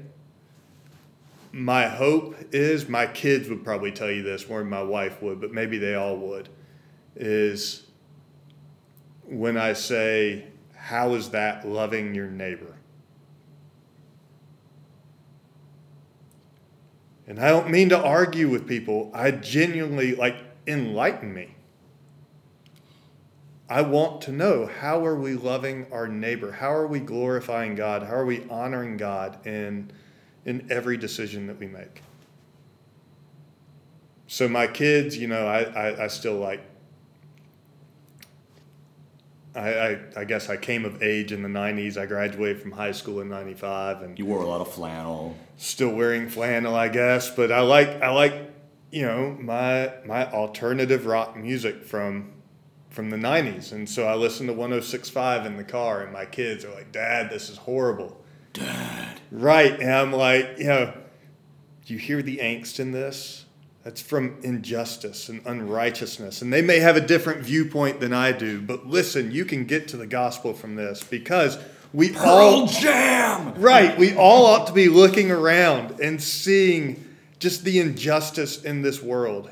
My 1.51 1.87
hope 1.87 2.35
is 2.51 2.89
my 2.89 3.05
kids 3.05 3.47
would 3.47 3.63
probably 3.63 3.91
tell 3.91 4.09
you 4.09 4.23
this 4.23 4.43
than 4.43 4.69
my 4.69 4.81
wife 4.81 5.21
would, 5.21 5.39
but 5.39 5.53
maybe 5.53 5.77
they 5.77 5.95
all 5.95 6.17
would. 6.17 6.49
Is 7.15 7.83
when 9.25 9.55
I 9.55 9.73
say, 9.73 10.45
How 10.75 11.13
is 11.13 11.29
that 11.29 11.67
loving 11.67 12.15
your 12.15 12.27
neighbor? 12.27 12.75
And 17.27 17.39
I 17.39 17.49
don't 17.49 17.69
mean 17.69 17.89
to 17.89 17.97
argue 17.97 18.49
with 18.49 18.67
people. 18.67 19.11
I 19.13 19.31
genuinely 19.31 20.15
like 20.15 20.35
enlighten 20.67 21.33
me. 21.33 21.52
I 23.73 23.81
want 23.81 24.21
to 24.21 24.31
know 24.31 24.67
how 24.67 25.03
are 25.03 25.15
we 25.15 25.33
loving 25.33 25.87
our 25.91 26.07
neighbor? 26.07 26.51
How 26.51 26.71
are 26.71 26.85
we 26.85 26.99
glorifying 26.99 27.73
God? 27.73 28.03
How 28.03 28.13
are 28.17 28.25
we 28.25 28.47
honoring 28.47 28.97
God 28.97 29.47
in 29.47 29.91
in 30.45 30.67
every 30.69 30.95
decision 30.95 31.47
that 31.47 31.57
we 31.57 31.65
make? 31.65 32.03
So 34.27 34.47
my 34.47 34.67
kids, 34.67 35.17
you 35.17 35.27
know, 35.27 35.47
I, 35.47 35.61
I, 35.63 36.03
I 36.03 36.07
still 36.07 36.35
like 36.35 36.61
I, 39.55 39.69
I, 39.73 39.99
I 40.17 40.23
guess 40.23 40.49
I 40.51 40.57
came 40.57 40.85
of 40.85 41.01
age 41.01 41.31
in 41.31 41.41
the 41.41 41.49
90s. 41.49 41.97
I 41.97 42.05
graduated 42.05 42.61
from 42.61 42.73
high 42.73 42.91
school 42.91 43.21
in 43.21 43.29
95 43.29 44.03
and 44.03 44.19
You 44.19 44.27
wore 44.27 44.43
a 44.43 44.47
lot 44.47 44.61
of 44.61 44.71
flannel. 44.71 45.35
still 45.57 45.95
wearing 45.95 46.29
flannel, 46.29 46.75
I 46.75 46.89
guess, 46.89 47.31
but 47.31 47.51
I 47.51 47.61
like 47.61 47.87
I 48.03 48.11
like 48.11 48.35
you 48.91 49.01
know 49.01 49.35
my 49.39 49.93
my 50.05 50.31
alternative 50.31 51.07
rock 51.07 51.35
music 51.35 51.83
from 51.83 52.33
from 52.93 53.09
the 53.09 53.17
90s 53.17 53.71
and 53.71 53.89
so 53.89 54.05
I 54.05 54.13
listen 54.13 54.45
to 54.47 54.53
1065 54.53 55.47
in 55.47 55.57
the 55.57 55.63
car 55.63 56.03
and 56.03 56.13
my 56.13 56.25
kids 56.25 56.63
are 56.63 56.73
like 56.73 56.91
dad 56.91 57.31
this 57.31 57.49
is 57.49 57.57
horrible 57.57 58.23
Dad. 58.53 59.19
right 59.31 59.73
and 59.79 59.91
I'm 59.91 60.13
like 60.13 60.59
you 60.59 60.67
know 60.67 60.93
do 61.85 61.93
you 61.93 61.99
hear 61.99 62.21
the 62.21 62.37
angst 62.37 62.79
in 62.79 62.91
this 62.91 63.45
that's 63.83 63.99
from 63.99 64.37
injustice 64.43 65.27
and 65.27 65.41
unrighteousness 65.45 66.43
and 66.43 66.53
they 66.53 66.61
may 66.61 66.79
have 66.79 66.95
a 66.95 67.01
different 67.01 67.41
viewpoint 67.41 67.99
than 67.99 68.13
I 68.13 68.31
do 68.31 68.61
but 68.61 68.85
listen 68.85 69.31
you 69.31 69.43
can 69.43 69.65
get 69.65 69.87
to 69.87 69.97
the 69.97 70.07
gospel 70.07 70.53
from 70.53 70.75
this 70.75 71.03
because 71.03 71.57
we 71.93 72.15
all 72.15 72.61
Pearl 72.61 72.67
Jam! 72.67 73.53
Right. 73.55 73.97
We 73.97 74.15
all 74.15 74.47
ought 74.47 74.67
to 74.67 74.73
be 74.73 74.89
looking 74.89 75.29
around 75.29 75.99
and 75.99 76.21
seeing 76.21 77.15
just 77.39 77.63
the 77.63 77.79
injustice 77.79 78.63
in 78.63 78.81
this 78.81 79.01
world 79.01 79.51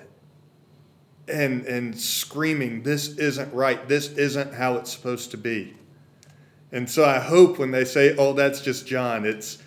and 1.28 1.66
and 1.66 2.00
screaming, 2.00 2.84
this 2.84 3.18
isn't 3.18 3.54
right. 3.54 3.88
This 3.88 4.10
isn't 4.14 4.54
how 4.54 4.76
it's 4.76 4.92
supposed 4.92 5.32
to 5.32 5.38
be. 5.38 5.76
And 6.72 6.90
so 6.90 7.04
I 7.04 7.20
hope 7.20 7.60
when 7.60 7.72
they 7.72 7.84
say, 7.84 8.16
oh, 8.18 8.34
that's 8.34 8.62
just 8.62 8.88
Jon, 8.88 9.26
it's 9.26 9.58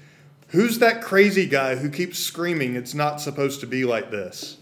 who's 0.49 0.79
that 0.79 1.03
crazy 1.03 1.47
guy 1.47 1.77
who 1.77 1.91
keeps 1.91 2.19
screaming, 2.19 2.77
it's 2.77 2.95
not 2.95 3.21
supposed 3.21 3.61
to 3.61 3.67
be 3.67 3.85
like 3.85 4.11
this? 4.11 4.57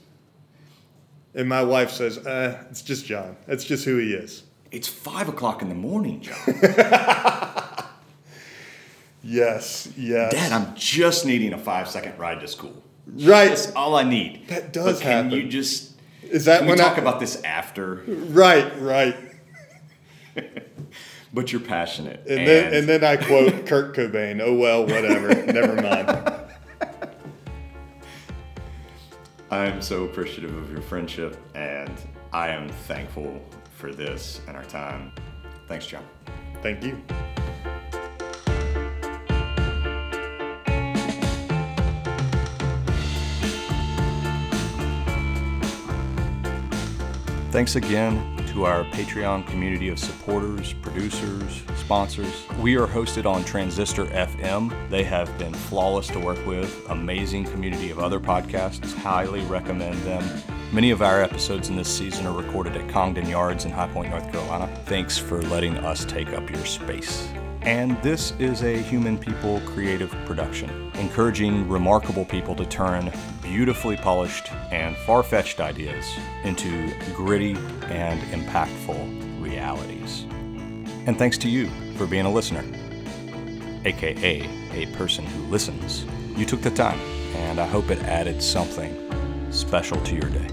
And 1.35 1.49
my 1.49 1.63
wife 1.63 1.91
says, 1.91 2.19
uh, 2.19 2.65
it's 2.71 2.83
just 2.83 3.07
Jon. 3.07 3.37
That's 3.47 3.65
just 3.65 3.85
who 3.85 3.97
he 3.99 4.13
is. 4.13 4.43
It's 4.71 4.89
five 4.89 5.29
o'clock 5.29 5.63
in 5.63 5.69
the 5.69 5.75
morning, 5.75 6.21
Jon. 6.21 6.37
Yes, 9.23 9.89
yes. 9.97 10.33
Dad, 10.33 10.53
I'm 10.53 10.75
just 10.75 11.25
needing 11.25 11.53
a 11.53 11.59
five 11.59 11.89
second 11.89 12.19
ride 12.19 12.41
to 12.41 12.49
school. 12.49 12.83
right. 13.07 13.49
That's 13.49 13.73
all 13.73 13.95
I 13.95 14.03
need. 14.03 14.49
That 14.49 14.73
does 14.73 14.99
but 14.99 15.03
can 15.03 15.25
happen. 15.25 15.39
you 15.39 15.49
just 15.49 15.92
Is 16.23 16.45
that 16.47 16.61
can 16.61 16.69
we 16.69 16.77
talk 16.77 16.99
I, 16.99 17.01
about 17.01 17.21
this 17.21 17.43
after? 17.43 18.03
Right, 18.07 18.81
right. 18.81 19.17
But 21.35 21.51
you're 21.51 21.63
passionate. 21.63 22.27
And, 22.29 22.47
then 22.47 22.75
and 22.75 22.87
then 22.89 23.03
I 23.05 23.17
quote 23.17 23.65
Kurt 23.67 23.97
Cobain. 23.97 24.41
Oh 24.43 24.55
well, 24.55 24.83
whatever. 24.83 25.29
Never 25.47 25.81
mind. 25.81 26.31
I'm 29.51 29.81
so 29.83 30.05
appreciative 30.05 30.55
of 30.55 30.71
your 30.71 30.83
friendship, 30.83 31.39
and 31.55 31.93
I 32.33 32.49
am 32.49 32.69
thankful 32.69 33.43
for 33.77 33.93
this 33.93 34.41
and 34.47 34.57
our 34.57 34.65
time. 34.65 35.13
Thanks, 35.69 35.87
Jon. 35.87 36.05
Thank 36.63 36.83
you. 36.85 37.03
Thanks 47.53 47.77
again 47.77 48.35
to 48.47 48.65
our 48.65 48.83
Patreon 48.85 49.47
community 49.47 49.91
of 49.91 49.99
supporters, 49.99 50.73
producers, 50.73 51.63
sponsors. 51.77 52.49
We 52.59 52.79
are 52.79 52.87
hosted 52.87 53.27
on 53.27 53.45
Transistor 53.45 54.07
FM. 54.07 54.89
They 54.89 55.05
have 55.05 55.37
been 55.37 55.53
flawless 55.53 56.07
to 56.09 56.19
work 56.19 56.45
with, 56.47 56.83
amazing 56.89 57.45
community 57.45 57.91
of 57.91 57.99
other 57.99 58.19
podcasts. 58.19 58.95
Highly 58.95 59.43
recommend 59.43 60.01
them. 60.01 60.25
Many 60.73 60.93
of 60.93 61.03
our 61.03 61.23
episodes 61.23 61.69
in 61.69 61.77
this 61.77 61.95
season 61.95 62.27
are 62.27 62.35
recorded 62.35 62.75
at 62.75 62.89
Congdon 62.89 63.29
Yards 63.29 63.67
in 63.67 63.71
High 63.71 63.89
Point, 63.89 64.09
North 64.09 64.33
Carolina. 64.33 64.75
Thanks 64.87 65.19
for 65.19 65.43
letting 65.43 65.77
us 65.77 66.07
take 66.07 66.33
up 66.33 66.49
your 66.49 66.65
space. 66.65 67.29
And 67.65 68.01
this 68.03 68.33
is 68.41 68.65
a 68.65 68.77
Human 68.77 69.17
People 69.17 69.61
creative 69.67 70.11
production, 70.27 70.91
encouraging 70.95 71.69
remarkable 71.69 72.25
people 72.25 72.57
to 72.57 72.67
turn 72.67 73.13
beautifully 73.41 73.97
polished 73.97 74.51
and 74.73 74.97
far 74.97 75.23
fetched 75.23 75.61
ideas 75.61 76.05
into 76.43 76.93
gritty 77.15 77.53
and 77.85 78.21
impactful 78.33 79.41
realities. 79.41 80.27
And 81.07 81.17
thanks 81.17 81.39
to 81.39 81.49
you 81.49 81.71
for 81.97 82.05
being 82.05 82.27
a 82.27 82.33
listener, 82.33 82.65
aka 83.85 84.49
a 84.73 84.87
person 84.97 85.25
who 85.25 85.43
listens. 85.45 86.05
You 86.37 86.45
took 86.45 86.63
the 86.63 86.71
time, 86.71 86.99
and 87.37 87.61
I 87.61 87.67
hope 87.67 87.91
it 87.93 88.01
added 88.01 88.43
something 88.43 88.93
special 89.53 90.01
to 90.01 90.15
your 90.17 90.31
day. 90.31 90.49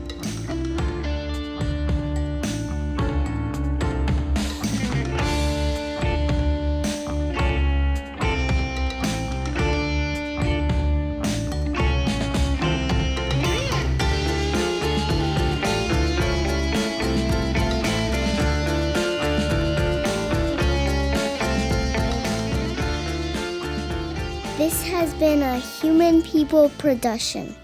Production. 26.50 27.56